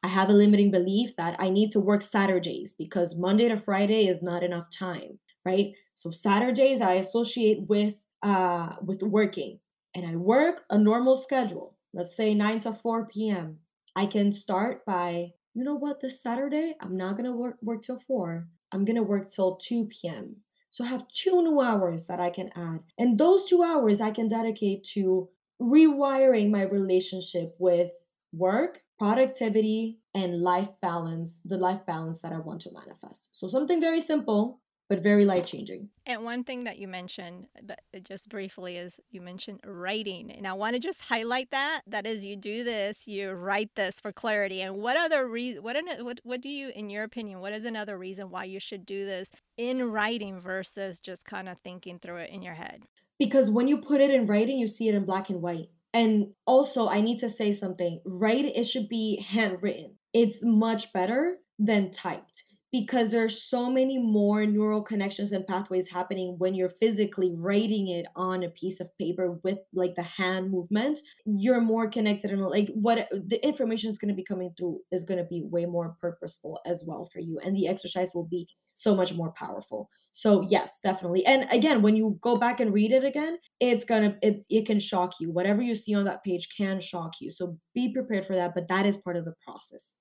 I 0.03 0.09
have 0.09 0.31
a 0.31 0.35
limiting 0.35 0.71
belief 0.71 1.15
that 1.17 1.37
I 1.39 1.51
need 1.51 1.71
to 1.73 1.81
work 1.81 2.03
Saturdays 2.03 2.75
because 2.75 3.19
Monday 3.19 3.49
to 3.49 3.57
Friday 3.57 4.09
is 4.09 4.23
not 4.23 4.43
enough 4.43 4.67
time, 4.71 5.19
right? 5.45 5.73
So 5.95 6.11
Saturdays 6.11 6.81
I 6.81 6.95
associate 6.95 7.69
with 7.69 8.03
uh 8.23 8.75
with 8.83 9.03
working 9.03 9.61
and 9.95 10.07
I 10.07 10.17
work 10.17 10.63
a 10.71 10.79
normal 10.79 11.17
schedule. 11.17 11.77
Let's 11.93 12.17
say 12.17 12.35
9 12.35 12.61
to 12.61 12.73
4 12.73 13.07
p.m. 13.07 13.59
I 13.97 14.07
can 14.07 14.31
start 14.31 14.85
by, 14.87 15.33
you 15.55 15.65
know 15.65 15.75
what, 15.75 16.01
this 16.01 16.23
Saturday 16.23 16.75
I'm 16.81 16.97
not 16.97 17.13
going 17.13 17.25
to 17.25 17.33
work 17.33 17.57
work 17.63 17.83
till 17.83 17.99
4. 17.99 18.47
I'm 18.73 18.85
going 18.85 18.97
to 18.97 19.03
work 19.03 19.29
till 19.29 19.57
2 19.57 19.87
p.m. 19.87 20.37
So 20.71 20.85
I 20.85 20.87
have 20.87 21.09
two 21.09 21.43
new 21.43 21.61
hours 21.61 22.07
that 22.07 22.21
I 22.21 22.31
can 22.31 22.51
add. 22.57 22.81
And 22.99 23.19
those 23.19 23.49
two 23.49 23.63
hours 23.63 24.01
I 24.01 24.11
can 24.13 24.29
dedicate 24.29 24.85
to 24.95 25.29
rewiring 25.61 26.51
my 26.51 26.63
relationship 26.63 27.55
with 27.59 27.91
work, 28.33 28.83
productivity, 28.99 29.99
and 30.15 30.41
life 30.41 30.71
balance, 30.81 31.41
the 31.45 31.59
life 31.59 31.85
balance 31.85 32.23
that 32.23 32.33
I 32.33 32.39
want 32.39 32.61
to 32.63 32.73
manifest. 32.73 33.31
So 33.37 33.49
something 33.49 33.81
very 33.81 34.01
simple, 34.01 34.61
but 34.91 35.05
very 35.05 35.25
life 35.25 35.47
changing. 35.47 35.89
And 36.05 36.25
one 36.25 36.43
thing 36.43 36.65
that 36.65 36.79
you 36.79 36.89
mentioned, 36.89 37.47
but 37.63 37.81
uh, 37.95 38.01
just 38.01 38.29
briefly, 38.29 38.77
is 38.77 38.99
you 39.13 39.21
mentioned 39.21 39.61
writing, 39.65 40.33
and 40.33 40.49
I 40.49 40.53
want 40.55 40.75
to 40.75 40.81
just 40.81 41.01
highlight 41.01 41.53
that. 41.53 41.83
That 41.87 42.09
is, 42.09 42.25
you 42.25 42.35
do 42.35 42.65
this, 42.65 43.07
you 43.07 43.31
write 43.31 43.71
this 43.77 44.01
for 44.01 44.11
clarity. 44.11 44.63
And 44.63 44.79
what 44.79 44.97
other 44.97 45.29
reason? 45.29 45.63
What, 45.63 45.77
what 46.01 46.21
what 46.25 46.41
do 46.41 46.49
you, 46.49 46.73
in 46.75 46.91
your 46.91 47.05
opinion, 47.05 47.39
what 47.39 47.53
is 47.53 47.65
another 47.65 47.97
reason 47.97 48.31
why 48.31 48.45
you 48.45 48.59
should 48.59 48.85
do 48.85 49.07
this 49.07 49.31
in 49.57 49.93
writing 49.93 50.41
versus 50.41 50.99
just 50.99 51.25
kind 51.25 51.49
of 51.49 51.57
thinking 51.59 52.01
through 52.01 52.17
it 52.17 52.31
in 52.31 52.43
your 52.43 52.55
head? 52.55 52.83
Because 53.21 53.49
when 53.49 53.69
you 53.69 53.79
put 53.79 54.01
it 54.01 54.11
in 54.11 54.27
writing, 54.27 54.59
you 54.59 54.67
see 54.67 54.89
it 54.89 54.97
in 54.97 55.05
black 55.05 55.31
and 55.31 55.41
white. 55.41 55.69
And 55.95 56.33
also, 56.47 56.89
I 56.89 57.01
need 57.01 57.21
to 57.21 57.29
say 57.29 57.53
something. 57.53 58.01
Write 58.05 58.45
it 58.45 58.65
should 58.65 58.89
be 58.89 59.25
handwritten. 59.25 59.95
It's 60.13 60.41
much 60.43 60.93
better 60.93 61.37
than 61.61 61.93
typed 61.93 62.43
because 62.73 63.11
there's 63.11 63.43
so 63.43 63.69
many 63.71 63.99
more 63.99 64.47
neural 64.47 64.83
connections 64.83 65.33
and 65.33 65.47
pathways 65.47 65.91
happening 65.91 66.37
when 66.39 66.55
you're 66.55 66.71
physically 66.71 67.33
writing 67.37 67.89
it 67.89 68.07
on 68.15 68.45
a 68.45 68.51
piece 68.51 68.81
of 68.81 68.97
paper 68.99 69.39
with 69.43 69.59
like 69.75 69.95
the 69.95 70.03
hand 70.03 70.51
movement 70.51 70.99
you're 71.25 71.61
more 71.61 71.89
connected 71.89 72.31
and 72.31 72.41
like 72.43 72.69
what 72.75 73.09
the 73.11 73.45
information 73.45 73.91
is 73.91 73.99
going 73.99 74.09
to 74.09 74.15
be 74.15 74.25
coming 74.25 74.53
through 74.57 74.79
is 74.93 75.05
going 75.05 75.19
to 75.19 75.25
be 75.25 75.43
way 75.45 75.67
more 75.67 75.97
purposeful 76.01 76.61
as 76.67 76.85
well 76.87 77.09
for 77.13 77.21
you 77.21 77.39
and 77.45 77.57
the 77.57 77.67
exercise 77.67 78.13
will 78.15 78.27
be 78.27 78.47
so 78.75 78.95
much 78.95 79.13
more 79.13 79.33
powerful. 79.33 79.91
So 80.13 80.43
yes 80.49 80.79
definitely. 80.83 81.27
And 81.27 81.47
again 81.51 81.83
when 81.83 81.97
you 81.97 82.19
go 82.21 82.37
back 82.37 82.61
and 82.61 82.73
read 82.73 82.93
it 82.93 83.05
again 83.05 83.39
it's 83.59 83.85
gonna 83.85 84.17
it, 84.23 84.45
it 84.49 84.67
can 84.67 84.79
shock 84.79 85.15
you. 85.21 85.31
Whatever 85.31 85.63
you 85.63 85.75
see 85.75 85.95
on 85.95 86.05
that 86.05 86.25
page 86.25 86.49
can 86.57 86.81
shock 86.81 87.15
you. 87.21 87.31
So 87.31 87.59
be 87.75 87.93
prepared 87.93 88.25
for 88.25 88.35
that 88.37 88.55
but 88.55 88.69
that 88.69 88.87
is 88.87 88.97
part 88.97 89.17
of 89.17 89.25
the 89.25 89.35
process 89.45 89.95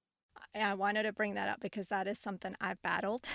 I 0.55 0.73
wanted 0.73 1.03
to 1.03 1.13
bring 1.13 1.35
that 1.35 1.49
up 1.49 1.59
because 1.61 1.87
that 1.89 2.07
is 2.07 2.19
something 2.19 2.55
I've 2.59 2.81
battled. 2.81 3.27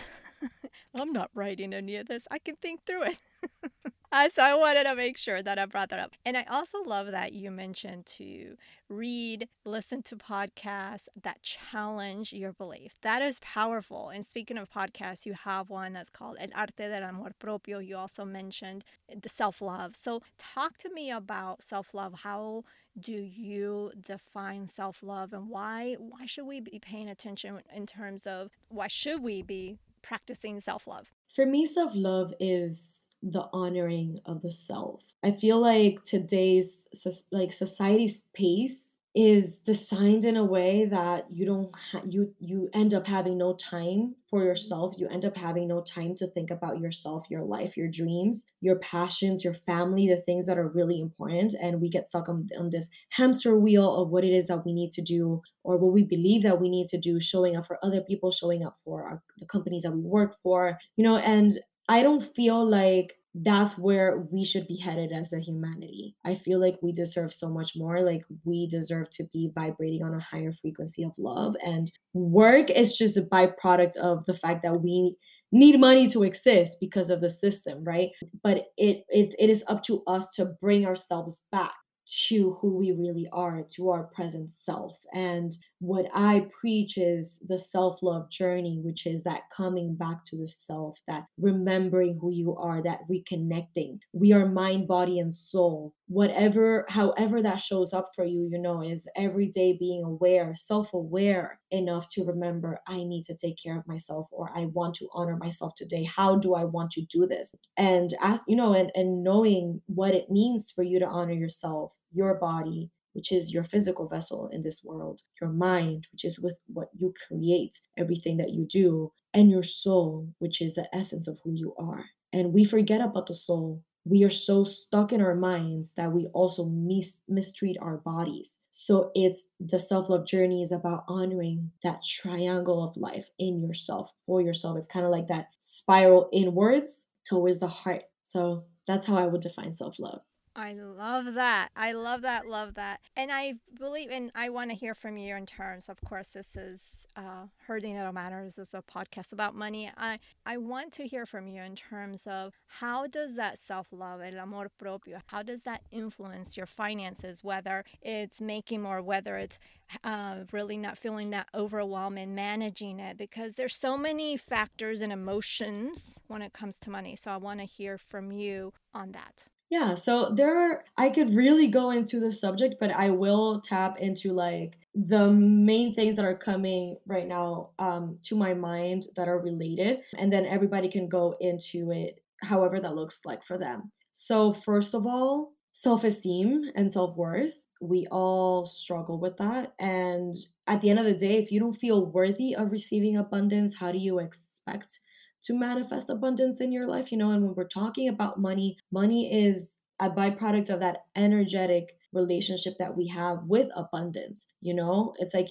I'm 0.95 1.13
not 1.13 1.31
writing 1.35 1.73
any 1.73 1.97
of 1.97 2.07
this. 2.07 2.27
I 2.31 2.39
can 2.39 2.57
think 2.57 2.85
through 2.85 3.05
it. 3.05 3.19
uh, 4.15 4.29
so 4.29 4.45
I 4.45 4.55
wanted 4.55 4.85
to 4.85 4.95
make 4.95 5.19
sure 5.19 5.43
that 5.43 5.59
I 5.59 5.67
brought 5.67 5.89
that 5.89 5.99
up. 5.99 6.13
And 6.25 6.37
I 6.37 6.45
also 6.49 6.79
love 6.85 7.11
that 7.11 7.33
you 7.33 7.51
mentioned 7.51 8.07
to 8.19 8.57
read, 8.89 9.49
listen 9.65 10.05
to 10.05 10.17
podcasts 10.17 11.09
that 11.21 11.43
challenge 11.43 12.33
your 12.33 12.53
belief. 12.53 12.93
That 13.03 13.23
is 13.23 13.41
powerful. 13.41 14.11
And 14.11 14.25
speaking 14.25 14.57
of 14.57 14.71
podcasts, 14.71 15.27
you 15.27 15.35
have 15.35 15.69
one 15.69 15.95
that's 15.95 16.11
called 16.11 16.37
El 16.39 16.51
Arte 16.55 16.89
del 16.89 17.03
Amor 17.03 17.33
Propio. 17.41 17.81
You 17.81 17.97
also 17.97 18.25
mentioned 18.25 18.85
the 19.21 19.29
self 19.29 19.61
love. 19.61 19.97
So 19.97 20.23
talk 20.39 20.79
to 20.79 20.91
me 20.91 21.11
about 21.11 21.65
self 21.65 21.93
love. 21.93 22.21
How 22.23 22.63
do 22.99 23.13
you 23.13 23.91
define 24.01 24.69
self-love 24.69 25.33
and 25.33 25.49
why 25.49 25.97
why 25.99 26.27
should 26.27 26.47
we 26.47 26.61
be 26.61 26.79
paying 26.79 27.09
attention 27.09 27.61
in 27.75 27.87
terms 27.87 28.25
of 28.25 28.51
why 28.69 28.87
should 28.87 29.21
we 29.21 29.43
be 29.43 29.77
practicing 30.01 30.61
self-love 30.61 31.11
for 31.35 31.45
me 31.45 31.67
self-love 31.67 32.33
is 32.39 33.07
the 33.25 33.49
honoring 33.53 34.19
of 34.27 34.43
the 34.43 34.53
self. 34.53 35.15
I 35.23 35.33
feel 35.33 35.59
like 35.59 36.05
today's 36.05 36.87
like 37.33 37.53
society's 37.53 38.29
pace 38.35 38.95
is 39.15 39.61
designed 39.61 40.25
in 40.25 40.37
a 40.37 40.45
way 40.45 40.87
that 40.87 41.25
you 41.31 41.47
don't 41.47 41.73
ha- 41.73 42.03
you 42.05 42.35
you 42.41 42.69
end 42.75 42.93
up 42.93 43.07
having 43.07 43.39
no 43.39 43.55
time 43.55 44.17
for 44.29 44.43
yourself. 44.43 44.97
You 44.99 45.07
end 45.07 45.25
up 45.25 45.37
having 45.37 45.69
no 45.69 45.83
time 45.83 46.17
to 46.17 46.27
think 46.27 46.51
about 46.51 46.81
yourself 46.81 47.25
your 47.31 47.45
life 47.45 47.77
your 47.77 47.89
dreams 47.89 48.45
your 48.61 48.77
passions 48.81 49.45
your 49.45 49.55
family 49.55 50.09
the 50.09 50.21
things 50.21 50.47
that 50.47 50.59
are 50.59 50.69
really 50.69 50.99
important 51.01 51.55
and 51.61 51.81
we 51.81 51.89
get 51.89 52.09
stuck 52.09 52.29
on, 52.29 52.49
on 52.59 52.71
this 52.71 52.91
hamster 53.11 53.57
wheel 53.57 53.95
of 53.95 54.11
what 54.11 54.25
it 54.25 54.33
is 54.33 54.49
that 54.49 54.67
we 54.67 54.73
need 54.73 54.91
to 54.91 55.03
do 55.03 55.41
or 55.63 55.77
what 55.77 55.93
we 55.93 56.03
believe 56.03 56.43
that 56.43 56.61
we 56.61 56.69
need 56.69 56.89
to 56.89 56.99
do 56.99 57.21
showing 57.21 57.57
up 57.57 57.67
for 57.67 57.79
other 57.85 58.01
people 58.01 58.33
showing 58.33 58.65
up 58.65 58.77
for 58.85 59.05
our, 59.05 59.23
the 59.39 59.47
companies 59.47 59.85
that 59.85 59.93
we 59.93 60.01
work 60.01 60.37
for 60.43 60.77
you 60.97 61.05
know 61.05 61.19
and 61.19 61.53
i 61.89 62.03
don't 62.03 62.23
feel 62.35 62.65
like 62.65 63.17
that's 63.35 63.77
where 63.77 64.27
we 64.31 64.45
should 64.45 64.67
be 64.69 64.77
headed 64.77 65.11
as 65.11 65.33
a 65.33 65.41
humanity. 65.41 66.15
I 66.25 66.37
feel 66.37 66.61
like 66.61 66.79
we 66.81 66.93
deserve 66.93 67.33
so 67.33 67.49
much 67.51 67.73
more. 67.75 68.01
Like 68.01 68.23
we 68.45 68.69
deserve 68.69 69.11
to 69.11 69.25
be 69.33 69.51
vibrating 69.53 70.05
on 70.05 70.15
a 70.15 70.21
higher 70.21 70.53
frequency 70.53 71.03
of 71.03 71.13
love. 71.19 71.57
And 71.65 71.91
work 72.13 72.71
is 72.71 72.97
just 72.97 73.17
a 73.17 73.23
byproduct 73.23 73.97
of 73.97 74.25
the 74.27 74.35
fact 74.35 74.63
that 74.63 74.83
we 74.83 75.17
need 75.51 75.81
money 75.81 76.09
to 76.11 76.23
exist 76.23 76.79
because 76.81 77.11
of 77.11 77.21
the 77.21 77.31
system, 77.31 77.83
right? 77.83 78.11
But 78.43 78.67
it 78.77 79.05
it, 79.09 79.35
it 79.39 79.51
is 79.51 79.65
up 79.67 79.83
to 79.85 80.03
us 80.07 80.29
to 80.35 80.47
bring 80.61 80.87
ourselves 80.87 81.41
back 81.51 81.75
to 82.07 82.53
who 82.61 82.77
we 82.77 82.93
really 82.93 83.27
are, 83.33 83.65
to 83.75 83.91
our 83.91 84.05
present 84.15 84.51
self. 84.51 84.97
And 85.13 85.57
what 85.85 86.07
I 86.15 86.47
preach 86.61 86.97
is 86.97 87.43
the 87.47 87.59
self 87.59 88.03
love 88.03 88.31
journey, 88.31 88.81
which 88.83 89.07
is 89.07 89.25
that 89.25 89.51
coming 89.55 89.95
back 89.95 90.25
to 90.25 90.37
the 90.37 90.49
self, 90.49 90.99
that 91.07 91.27
remembering 91.39 92.19
who 92.19 92.31
you 92.31 92.57
are, 92.57 92.83
that 92.83 93.01
reconnecting. 93.11 93.99
We 94.15 94.33
are 94.33 94.49
mind, 94.49 94.89
body, 94.89 95.19
and 95.19 95.33
soul. 95.33 95.95
Whatever, 96.07 96.87
however 96.89 97.43
that 97.43 97.61
shows 97.61 97.93
up 97.93 98.11
for 98.15 98.25
you, 98.25 98.49
you 98.51 98.59
know, 98.59 98.83
is 98.83 99.07
every 99.15 99.47
day 99.47 99.77
being 99.79 100.03
aware, 100.03 100.55
self 100.57 100.95
aware 100.95 101.61
enough 101.71 102.09
to 102.13 102.25
remember, 102.25 102.79
I 102.87 103.05
need 103.05 103.25
to 103.25 103.37
take 103.37 103.57
care 103.63 103.79
of 103.79 103.87
myself 103.87 104.29
or 104.33 104.51
I 104.57 104.67
want 104.67 104.95
to 104.97 105.09
honor 105.13 105.37
myself 105.37 105.75
today. 105.75 106.05
How 106.05 106.37
do 106.37 106.55
I 106.55 106.65
want 106.65 106.93
to 106.93 107.03
do 107.03 107.27
this? 107.27 107.55
And 107.77 108.11
ask, 108.23 108.45
you 108.49 108.57
know, 108.57 108.73
and, 108.73 108.91
and 108.95 109.23
knowing 109.23 109.83
what 109.87 110.15
it 110.15 110.31
means 110.31 110.71
for 110.71 110.83
you 110.83 110.99
to 111.01 111.07
honor 111.07 111.35
yourself, 111.35 111.95
your 112.13 112.37
body, 112.37 112.91
which 113.15 113.33
is 113.33 113.53
your 113.53 113.65
physical 113.65 114.07
vessel 114.07 114.49
in 114.53 114.63
this 114.63 114.85
world, 114.85 115.23
your 115.41 115.51
mind, 115.51 116.07
which 116.13 116.25
is 116.25 116.39
with 116.39 116.59
what 116.67 116.91
you 116.99 117.15
create, 117.27 117.81
everything 117.97 118.37
that 118.37 118.51
you 118.51 118.67
do, 118.67 119.11
and 119.33 119.51
your 119.51 119.63
soul, 119.63 120.29
which 120.39 120.61
is 120.61 120.75
the 120.75 120.89
essence 120.95 121.27
of 121.27 121.39
who 121.43 121.53
you 121.53 121.75
are. 121.79 122.05
And 122.33 122.53
we 122.53 122.65
forget 122.65 123.01
about 123.01 123.27
the 123.27 123.35
soul. 123.35 123.83
We 124.05 124.23
are 124.25 124.31
so 124.31 124.65
stuck 124.65 125.13
in 125.13 125.23
our 125.23 125.35
minds 125.35 125.93
that 125.93 126.13
we 126.13 126.27
also 126.35 126.67
mis- 126.67 127.23
mistreat 127.29 127.77
our 127.81 127.99
bodies. 127.99 128.59
So 128.71 129.11
it's 129.15 129.45
the 129.59 129.79
self 129.79 130.11
love 130.11 130.27
journey 130.27 130.61
is 130.61 130.73
about 130.73 131.05
honoring 131.09 131.71
that 131.83 132.03
triangle 132.03 132.85
of 132.85 132.97
life 132.97 133.31
in 133.39 133.63
yourself, 133.63 134.13
for 134.27 134.43
yourself. 134.43 134.77
It's 134.77 134.89
kind 134.89 135.07
of 135.07 135.11
like 135.11 135.29
that 135.29 135.49
spiral 135.59 136.29
inwards 136.33 137.07
towards 137.25 137.61
the 137.61 137.69
heart. 137.69 138.03
So 138.23 138.65
that's 138.87 139.07
how 139.07 139.17
I 139.17 139.27
would 139.27 139.41
define 139.41 139.75
self 139.75 139.99
love. 139.99 140.21
I 140.57 140.73
love 140.75 141.35
that. 141.35 141.71
I 141.75 141.93
love 141.93 142.23
that. 142.23 142.47
Love 142.47 142.75
that. 142.75 143.01
And 143.17 143.33
I 143.33 143.55
believe, 143.77 144.11
and 144.13 144.31
I 144.37 144.51
want 144.51 144.71
to 144.71 144.77
hear 144.77 144.95
from 144.95 145.17
you 145.17 145.35
in 145.35 145.47
terms. 145.47 145.89
Of 145.89 146.01
course, 146.03 146.29
this 146.29 146.55
is 146.55 146.81
uh, 147.17 147.47
Her 147.67 147.81
Dinero 147.81 148.13
Matters. 148.13 148.55
This 148.55 148.69
is 148.69 148.75
a 148.75 148.83
podcast 148.83 149.33
about 149.33 149.57
money. 149.57 149.91
I 149.97 150.21
I 150.47 150.59
want 150.59 150.93
to 150.93 151.09
hear 151.09 151.27
from 151.27 151.49
you 151.49 151.61
in 151.61 151.75
terms 151.75 152.25
of 152.29 152.55
how 152.69 153.09
does 153.09 153.35
that 153.35 153.59
self 153.59 153.89
love, 153.91 154.21
el 154.21 154.39
amor 154.39 154.69
propio, 154.79 155.19
how 155.27 155.43
does 155.43 155.63
that 155.65 155.83
influence 155.91 156.57
your 156.57 156.67
finances? 156.67 157.43
Whether 157.43 157.85
it's 158.01 158.41
making 158.41 158.81
more, 158.81 159.03
whether 159.03 159.37
it's 159.39 159.59
uh, 160.05 160.45
really 160.53 160.77
not 160.77 160.99
feeling 160.99 161.31
that 161.31 161.49
overwhelm 161.53 162.17
and 162.17 162.37
managing 162.37 163.01
it, 163.01 163.19
because 163.19 163.57
there's 163.57 163.75
so 163.75 163.99
many 163.99 164.37
factors 164.37 165.03
and 165.03 165.13
emotions 165.13 166.21
when 166.29 166.43
it 166.43 166.53
comes 166.53 166.79
to 166.79 166.91
money. 166.91 167.17
So 167.17 167.33
I 167.33 167.39
want 167.39 167.59
to 167.59 167.67
hear 167.67 167.99
from 167.99 168.31
you 168.31 168.73
on 168.95 169.11
that. 169.13 169.49
Yeah, 169.75 169.95
so 169.95 170.31
there 170.31 170.57
are, 170.57 170.85
I 170.97 171.11
could 171.11 171.35
really 171.35 171.67
go 171.67 171.91
into 171.91 172.21
the 172.21 172.31
subject, 172.31 172.77
but 172.79 172.93
I 172.93 173.11
will 173.11 173.61
tap 173.61 173.99
into 173.99 174.33
like 174.33 174.79
the 174.95 175.29
main 175.33 175.93
things 175.93 176.15
that 176.15 176.25
are 176.25 176.37
coming 176.39 176.97
right 177.09 177.27
now 177.27 177.71
um, 177.81 178.21
to 178.23 178.37
my 178.37 178.55
mind 178.55 179.07
that 179.17 179.27
are 179.27 179.41
related, 179.41 179.99
and 180.17 180.33
then 180.33 180.47
everybody 180.47 180.89
can 180.89 181.09
go 181.09 181.35
into 181.41 181.91
it 181.91 182.23
however 182.41 182.79
that 182.79 182.95
looks 182.95 183.25
like 183.25 183.43
for 183.43 183.59
them. 183.59 183.91
So, 184.13 184.53
first 184.53 184.95
of 184.95 185.09
all, 185.09 185.55
self 185.73 186.05
esteem 186.05 186.71
and 186.77 186.93
self 186.93 187.17
worth. 187.17 187.67
We 187.81 188.07
all 188.13 188.65
struggle 188.67 189.19
with 189.19 189.39
that. 189.39 189.75
And 189.81 190.37
at 190.69 190.83
the 190.83 190.91
end 190.91 191.01
of 191.01 191.05
the 191.05 191.15
day, 191.15 191.39
if 191.39 191.51
you 191.51 191.59
don't 191.59 191.73
feel 191.75 192.07
worthy 192.07 192.55
of 192.55 192.71
receiving 192.71 193.17
abundance, 193.17 193.75
how 193.75 193.91
do 193.91 193.99
you 193.99 194.21
expect 194.21 195.01
to 195.45 195.55
manifest 195.55 196.11
abundance 196.11 196.61
in 196.61 196.73
your 196.73 196.87
life, 196.87 197.13
you 197.13 197.19
know, 197.19 197.31
and 197.31 197.45
when 197.45 197.55
we're 197.55 197.69
talking 197.69 198.09
about 198.09 198.41
money, 198.41 198.77
money 198.93 199.33
is 199.47 199.75
a 200.01 200.11
byproduct 200.11 200.71
of 200.71 200.81
that 200.81 201.05
energetic 201.17 201.97
relationship 202.13 202.75
that 202.79 202.97
we 202.97 203.09
have 203.09 203.39
with 203.47 203.69
abundance, 203.77 204.49
you 204.61 204.75
know? 204.75 205.15
It's 205.19 205.35
like 205.35 205.49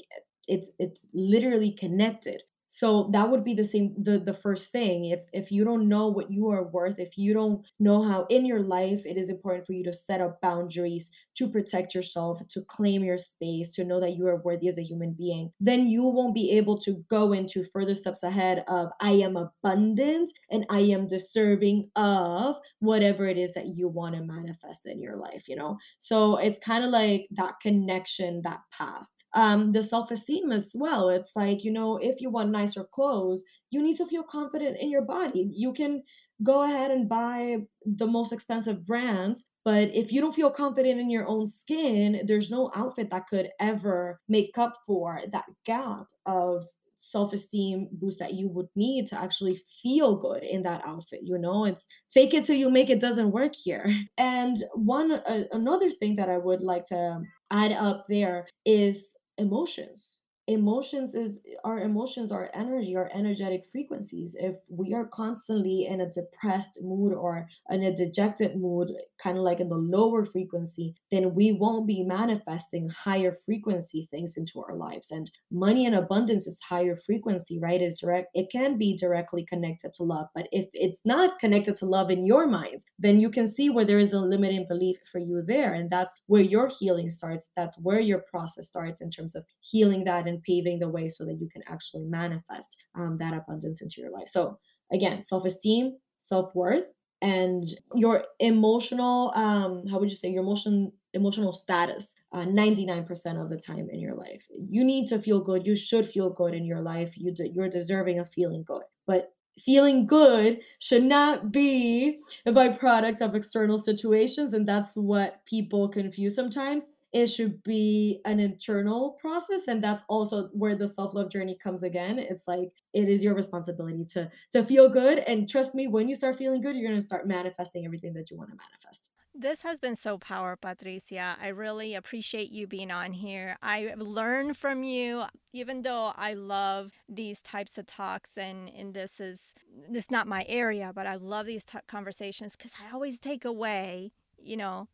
it's 0.48 0.70
it's 0.80 1.06
literally 1.14 1.72
connected. 1.72 2.42
So 2.76 3.08
that 3.12 3.30
would 3.30 3.44
be 3.44 3.54
the 3.54 3.64
same 3.64 3.94
the 4.02 4.18
the 4.18 4.34
first 4.34 4.72
thing. 4.72 5.06
If 5.06 5.22
if 5.32 5.52
you 5.52 5.64
don't 5.64 5.88
know 5.88 6.08
what 6.08 6.32
you 6.32 6.50
are 6.50 6.64
worth, 6.64 6.98
if 6.98 7.20
you 7.20 7.32
don't 7.32 7.64
know 7.80 8.02
how 8.02 8.26
in 8.32 8.48
your 8.48 8.62
life 8.62 9.06
it 9.06 9.16
is 9.16 9.30
important 9.30 9.68
for 9.68 9.74
you 9.74 9.84
to 9.84 9.94
set 9.94 10.22
up 10.22 10.42
boundaries, 10.42 11.12
to 11.36 11.48
protect 11.48 11.94
yourself, 11.94 12.42
to 12.48 12.62
claim 12.62 13.04
your 13.04 13.20
space, 13.20 13.72
to 13.74 13.84
know 13.84 14.00
that 14.00 14.16
you 14.18 14.26
are 14.28 14.42
worthy 14.42 14.68
as 14.68 14.80
a 14.80 14.84
human 14.84 15.14
being, 15.14 15.52
then 15.60 15.88
you 15.88 16.04
won't 16.08 16.34
be 16.34 16.50
able 16.50 16.80
to 16.80 17.06
go 17.12 17.32
into 17.32 17.64
further 17.64 17.94
steps 17.94 18.24
ahead 18.24 18.64
of 18.68 18.90
I 19.00 19.12
am 19.12 19.38
abundant 19.38 20.32
and 20.50 20.66
I 20.72 20.80
am 20.80 21.06
deserving 21.06 21.92
of 21.96 22.58
whatever 22.80 23.28
it 23.28 23.38
is 23.38 23.54
that 23.54 23.68
you 23.78 23.88
want 23.88 24.16
to 24.16 24.24
manifest 24.24 24.88
in 24.88 25.00
your 25.00 25.16
life, 25.16 25.48
you 25.48 25.56
know? 25.56 25.78
So 26.00 26.38
it's 26.38 26.58
kind 26.58 26.84
of 26.84 26.90
like 26.90 27.28
that 27.34 27.60
connection, 27.62 28.42
that 28.46 28.62
path 28.72 29.06
um, 29.34 29.72
the 29.72 29.84
self 29.84 30.12
esteem 30.12 30.52
as 30.52 30.72
well. 30.76 31.10
It's 31.10 31.36
like, 31.36 31.64
you 31.64 31.72
know, 31.72 31.98
if 31.98 32.22
you 32.22 32.30
want 32.30 32.52
nicer 32.52 32.84
clothes, 32.84 33.44
you 33.72 33.82
need 33.82 33.98
to 33.98 34.06
feel 34.06 34.24
confident 34.24 34.78
in 34.80 34.90
your 34.90 35.02
body. 35.02 35.50
You 35.52 35.74
can 35.74 36.04
go 36.44 36.64
ahead 36.64 36.92
and 36.92 37.10
buy 37.10 37.58
the 37.86 38.08
most 38.08 38.34
expensive 38.34 38.86
brands, 38.86 39.46
but 39.64 39.90
if 39.94 40.12
you 40.12 40.20
don't 40.20 40.36
feel 40.36 40.50
confident 40.50 41.00
in 41.00 41.10
your 41.10 41.28
own 41.28 41.46
skin, 41.46 42.22
there's 42.26 42.52
no 42.52 42.72
outfit 42.76 43.10
that 43.12 43.28
could 43.28 43.50
ever 43.60 44.20
make 44.28 44.58
up 44.58 44.78
for 44.86 45.22
that 45.32 45.46
gap 45.66 46.06
of 46.26 46.66
self-esteem 46.96 47.90
boost 47.94 48.20
that 48.20 48.34
you 48.34 48.48
would 48.48 48.68
need 48.76 49.08
to 49.08 49.20
actually 49.20 49.58
feel 49.82 50.16
good 50.16 50.44
in 50.44 50.62
that 50.62 50.82
outfit 50.86 51.20
you 51.24 51.38
know 51.38 51.66
it's 51.66 51.88
fake 52.14 52.34
it 52.34 52.46
till 52.46 52.56
you 52.56 52.70
make 52.70 52.90
it 52.90 53.00
doesn't 53.00 53.32
work 53.32 53.54
here 53.56 53.94
and 54.18 54.58
one 54.76 55.12
uh, 55.12 55.44
another 55.52 55.90
thing 55.90 56.16
that 56.16 56.30
i 56.30 56.38
would 56.38 56.62
like 56.62 56.86
to 56.86 57.20
add 57.52 57.72
up 57.72 58.06
there 58.08 58.48
is 58.66 59.16
emotions 59.38 60.23
emotions 60.48 61.16
is 61.16 61.40
our 61.64 61.80
emotions 61.80 62.32
our 62.32 62.50
energy 62.54 62.96
our 62.96 63.10
energetic 63.14 63.64
frequencies. 63.72 64.36
If 64.38 64.58
we 64.70 64.94
are 64.94 65.06
constantly 65.06 65.86
in 65.86 66.02
a 66.02 66.10
depressed 66.10 66.80
mood 66.82 67.14
or 67.14 67.48
in 67.70 67.84
a 67.84 67.96
dejected 67.96 68.58
mood 68.58 68.92
kind 69.18 69.38
of 69.38 69.44
like 69.44 69.62
in 69.62 69.70
the 69.70 69.78
lower 69.78 70.26
frequency 70.26 70.96
then 71.12 71.34
we 71.34 71.54
won't 71.54 71.88
be 71.88 72.04
manifesting 72.04 72.90
higher 72.90 73.38
frequency 73.46 74.10
things 74.12 74.36
into 74.36 74.62
our 74.62 74.76
lives. 74.76 75.12
And 75.12 75.32
money 75.50 75.86
and 75.86 75.96
abundance 75.96 76.46
is 76.46 76.60
higher 76.62 76.98
frequency 76.98 77.58
right? 77.60 77.82
Is 77.82 77.98
direct 78.00 78.28
it 78.34 78.52
can 78.52 78.78
be 78.78 78.98
directly 78.98 79.46
connected 79.46 79.94
to 79.94 80.04
love. 80.04 80.28
But 80.36 80.50
if 80.52 80.66
it's 80.74 81.00
not 81.06 81.40
connected 81.40 81.78
to 81.78 81.86
love 81.86 82.12
in 82.12 82.26
your 82.26 82.48
mind 82.48 82.82
then 83.00 83.20
you 83.20 83.30
can 83.30 83.48
see 83.48 83.70
where 83.70 83.86
there 83.86 84.00
is 84.00 84.12
a 84.12 84.20
limiting 84.20 84.68
belief 84.68 84.98
for 85.10 85.20
you 85.20 85.42
there. 85.42 85.74
And 85.74 85.90
that's 85.90 86.14
where 86.28 86.42
your 86.42 86.68
healing 86.68 87.10
starts. 87.10 87.50
That's 87.56 87.80
where 87.80 88.02
your 88.02 88.20
process 88.20 88.68
starts 88.68 89.00
in 89.00 89.10
terms 89.10 89.36
of 89.36 89.46
healing 89.62 90.04
that 90.04 90.28
and 90.34 90.44
paving 90.44 90.80
the 90.80 90.90
way 90.90 91.10
so 91.10 91.26
that 91.26 91.40
you 91.40 91.48
can 91.50 91.62
actually 91.68 92.04
manifest 92.04 92.84
um, 92.96 93.18
that 93.20 93.34
abundance 93.34 93.82
into 93.82 94.02
your 94.02 94.12
life. 94.12 94.28
So, 94.28 94.58
again, 94.92 95.22
self 95.22 95.46
esteem, 95.46 95.98
self 96.18 96.54
worth, 96.56 96.92
and 97.22 97.64
your 97.96 98.26
emotional 98.40 99.32
um 99.36 99.88
how 99.88 99.98
would 99.98 100.10
you 100.10 100.16
say 100.16 100.30
your 100.30 100.44
emotion 100.44 100.92
emotional 101.14 101.54
status 101.54 102.16
uh, 102.32 102.44
99% 102.44 103.40
of 103.40 103.50
the 103.50 103.58
time 103.58 103.88
in 103.92 104.00
your 104.00 104.16
life. 104.16 104.48
You 104.50 104.84
need 104.84 105.08
to 105.10 105.20
feel 105.20 105.40
good. 105.40 105.66
You 105.68 105.76
should 105.76 106.08
feel 106.08 106.32
good 106.32 106.56
in 106.56 106.66
your 106.66 106.82
life. 106.82 107.16
You 107.16 107.32
de- 107.32 107.50
you're 107.50 107.70
deserving 107.70 108.18
of 108.18 108.30
feeling 108.30 108.64
good. 108.64 108.82
But 109.06 109.32
feeling 109.60 110.08
good 110.08 110.62
should 110.80 111.04
not 111.04 111.52
be 111.52 112.20
a 112.48 112.52
byproduct 112.52 113.22
of 113.22 113.36
external 113.36 113.78
situations 113.78 114.54
and 114.54 114.68
that's 114.68 114.98
what 114.98 115.46
people 115.46 115.88
confuse 115.88 116.34
sometimes 116.36 116.88
it 117.14 117.28
should 117.28 117.62
be 117.64 118.20
an 118.26 118.40
internal 118.40 119.12
process 119.22 119.68
and 119.68 119.84
that's 119.84 120.04
also 120.10 120.48
where 120.48 120.76
the 120.76 120.88
self-love 120.88 121.30
journey 121.30 121.56
comes 121.56 121.84
again 121.84 122.20
it's 122.20 122.48
like 122.48 122.72
it 122.94 123.08
is 123.08 123.24
your 123.24 123.36
responsibility 123.36 124.04
to 124.04 124.30
to 124.52 124.66
feel 124.66 124.90
good 124.90 125.20
and 125.20 125.48
trust 125.48 125.76
me 125.76 125.88
when 125.88 126.10
you 126.10 126.16
start 126.16 126.36
feeling 126.36 126.60
good 126.62 126.76
you're 126.76 126.90
going 126.90 127.00
to 127.00 127.06
start 127.06 127.28
manifesting 127.28 127.86
everything 127.86 128.14
that 128.14 128.30
you 128.30 128.38
want 128.38 128.50
to 128.50 128.56
manifest 128.56 129.12
This 129.36 129.64
has 129.64 129.80
been 129.80 129.96
so 129.96 130.20
powerful, 130.20 130.58
Patricia. 130.62 131.36
I 131.42 131.48
really 131.48 131.96
appreciate 131.96 132.52
you 132.52 132.68
being 132.68 132.92
on 132.92 133.14
here. 133.14 133.58
I 133.64 133.96
learned 133.98 134.58
from 134.58 134.84
you, 134.84 135.24
even 135.54 135.82
though 135.82 136.14
I 136.16 136.36
love 136.36 136.92
these 137.10 137.42
types 137.42 137.80
of 137.80 137.88
talks, 137.88 138.38
and 138.38 138.70
and 138.70 138.94
this 138.94 139.20
is 139.20 139.54
this 139.90 140.06
is 140.06 140.12
not 140.12 140.28
my 140.28 140.46
area, 140.48 140.92
but 140.94 141.08
I 141.08 141.16
love 141.16 141.48
these 141.48 141.66
t- 141.66 141.80
conversations 141.88 142.56
because 142.56 142.74
I 142.80 142.94
always 142.94 143.20
take 143.20 143.44
away, 143.44 144.12
you 144.38 144.56
know, 144.56 144.88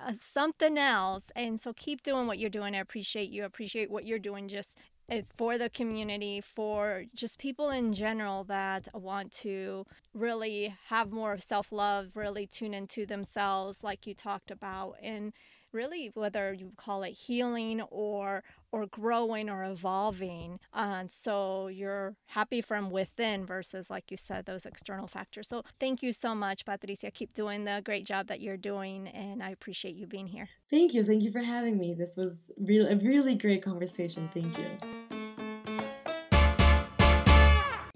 uh, 0.00 0.12
something 0.18 0.78
else. 0.78 1.24
And 1.36 1.60
so 1.60 1.72
keep 1.72 2.02
doing 2.02 2.26
what 2.26 2.38
you're 2.38 2.50
doing. 2.50 2.74
I 2.74 2.78
appreciate 2.78 3.30
you. 3.30 3.42
I 3.42 3.46
appreciate 3.46 3.90
what 3.90 4.06
you're 4.06 4.18
doing 4.18 4.48
just 4.48 4.78
uh, 5.10 5.20
for 5.36 5.58
the 5.58 5.68
community, 5.70 6.40
for 6.40 7.04
just 7.14 7.38
people 7.38 7.70
in 7.70 7.92
general 7.92 8.44
that 8.44 8.88
want 8.94 9.32
to 9.32 9.86
really 10.14 10.74
have 10.88 11.12
more 11.12 11.38
self 11.38 11.72
love, 11.72 12.10
really 12.14 12.46
tune 12.46 12.74
into 12.74 13.06
themselves, 13.06 13.82
like 13.82 14.06
you 14.06 14.14
talked 14.14 14.50
about. 14.50 14.96
And 15.02 15.32
really 15.74 16.10
whether 16.14 16.52
you 16.52 16.72
call 16.76 17.02
it 17.02 17.10
healing 17.10 17.82
or 17.90 18.44
or 18.74 18.86
growing 18.86 19.48
or 19.48 19.62
evolving 19.62 20.58
and 20.72 21.12
so 21.12 21.68
you're 21.68 22.16
happy 22.26 22.60
from 22.60 22.90
within 22.90 23.46
versus 23.46 23.88
like 23.88 24.10
you 24.10 24.16
said 24.16 24.46
those 24.46 24.66
external 24.66 25.06
factors. 25.06 25.46
So 25.46 25.62
thank 25.78 26.02
you 26.02 26.12
so 26.12 26.34
much 26.34 26.64
patricia. 26.64 27.12
Keep 27.12 27.34
doing 27.34 27.64
the 27.64 27.82
great 27.84 28.04
job 28.04 28.26
that 28.26 28.40
you're 28.40 28.56
doing 28.56 29.06
and 29.06 29.44
i 29.44 29.50
appreciate 29.50 29.94
you 29.94 30.08
being 30.08 30.26
here. 30.26 30.48
Thank 30.68 30.92
you. 30.92 31.04
Thank 31.04 31.22
you 31.22 31.30
for 31.30 31.42
having 31.42 31.78
me. 31.78 31.94
This 31.94 32.16
was 32.16 32.50
a 32.68 32.96
really 32.96 33.36
great 33.36 33.62
conversation. 33.62 34.28
Thank 34.34 34.58
you 34.58 35.03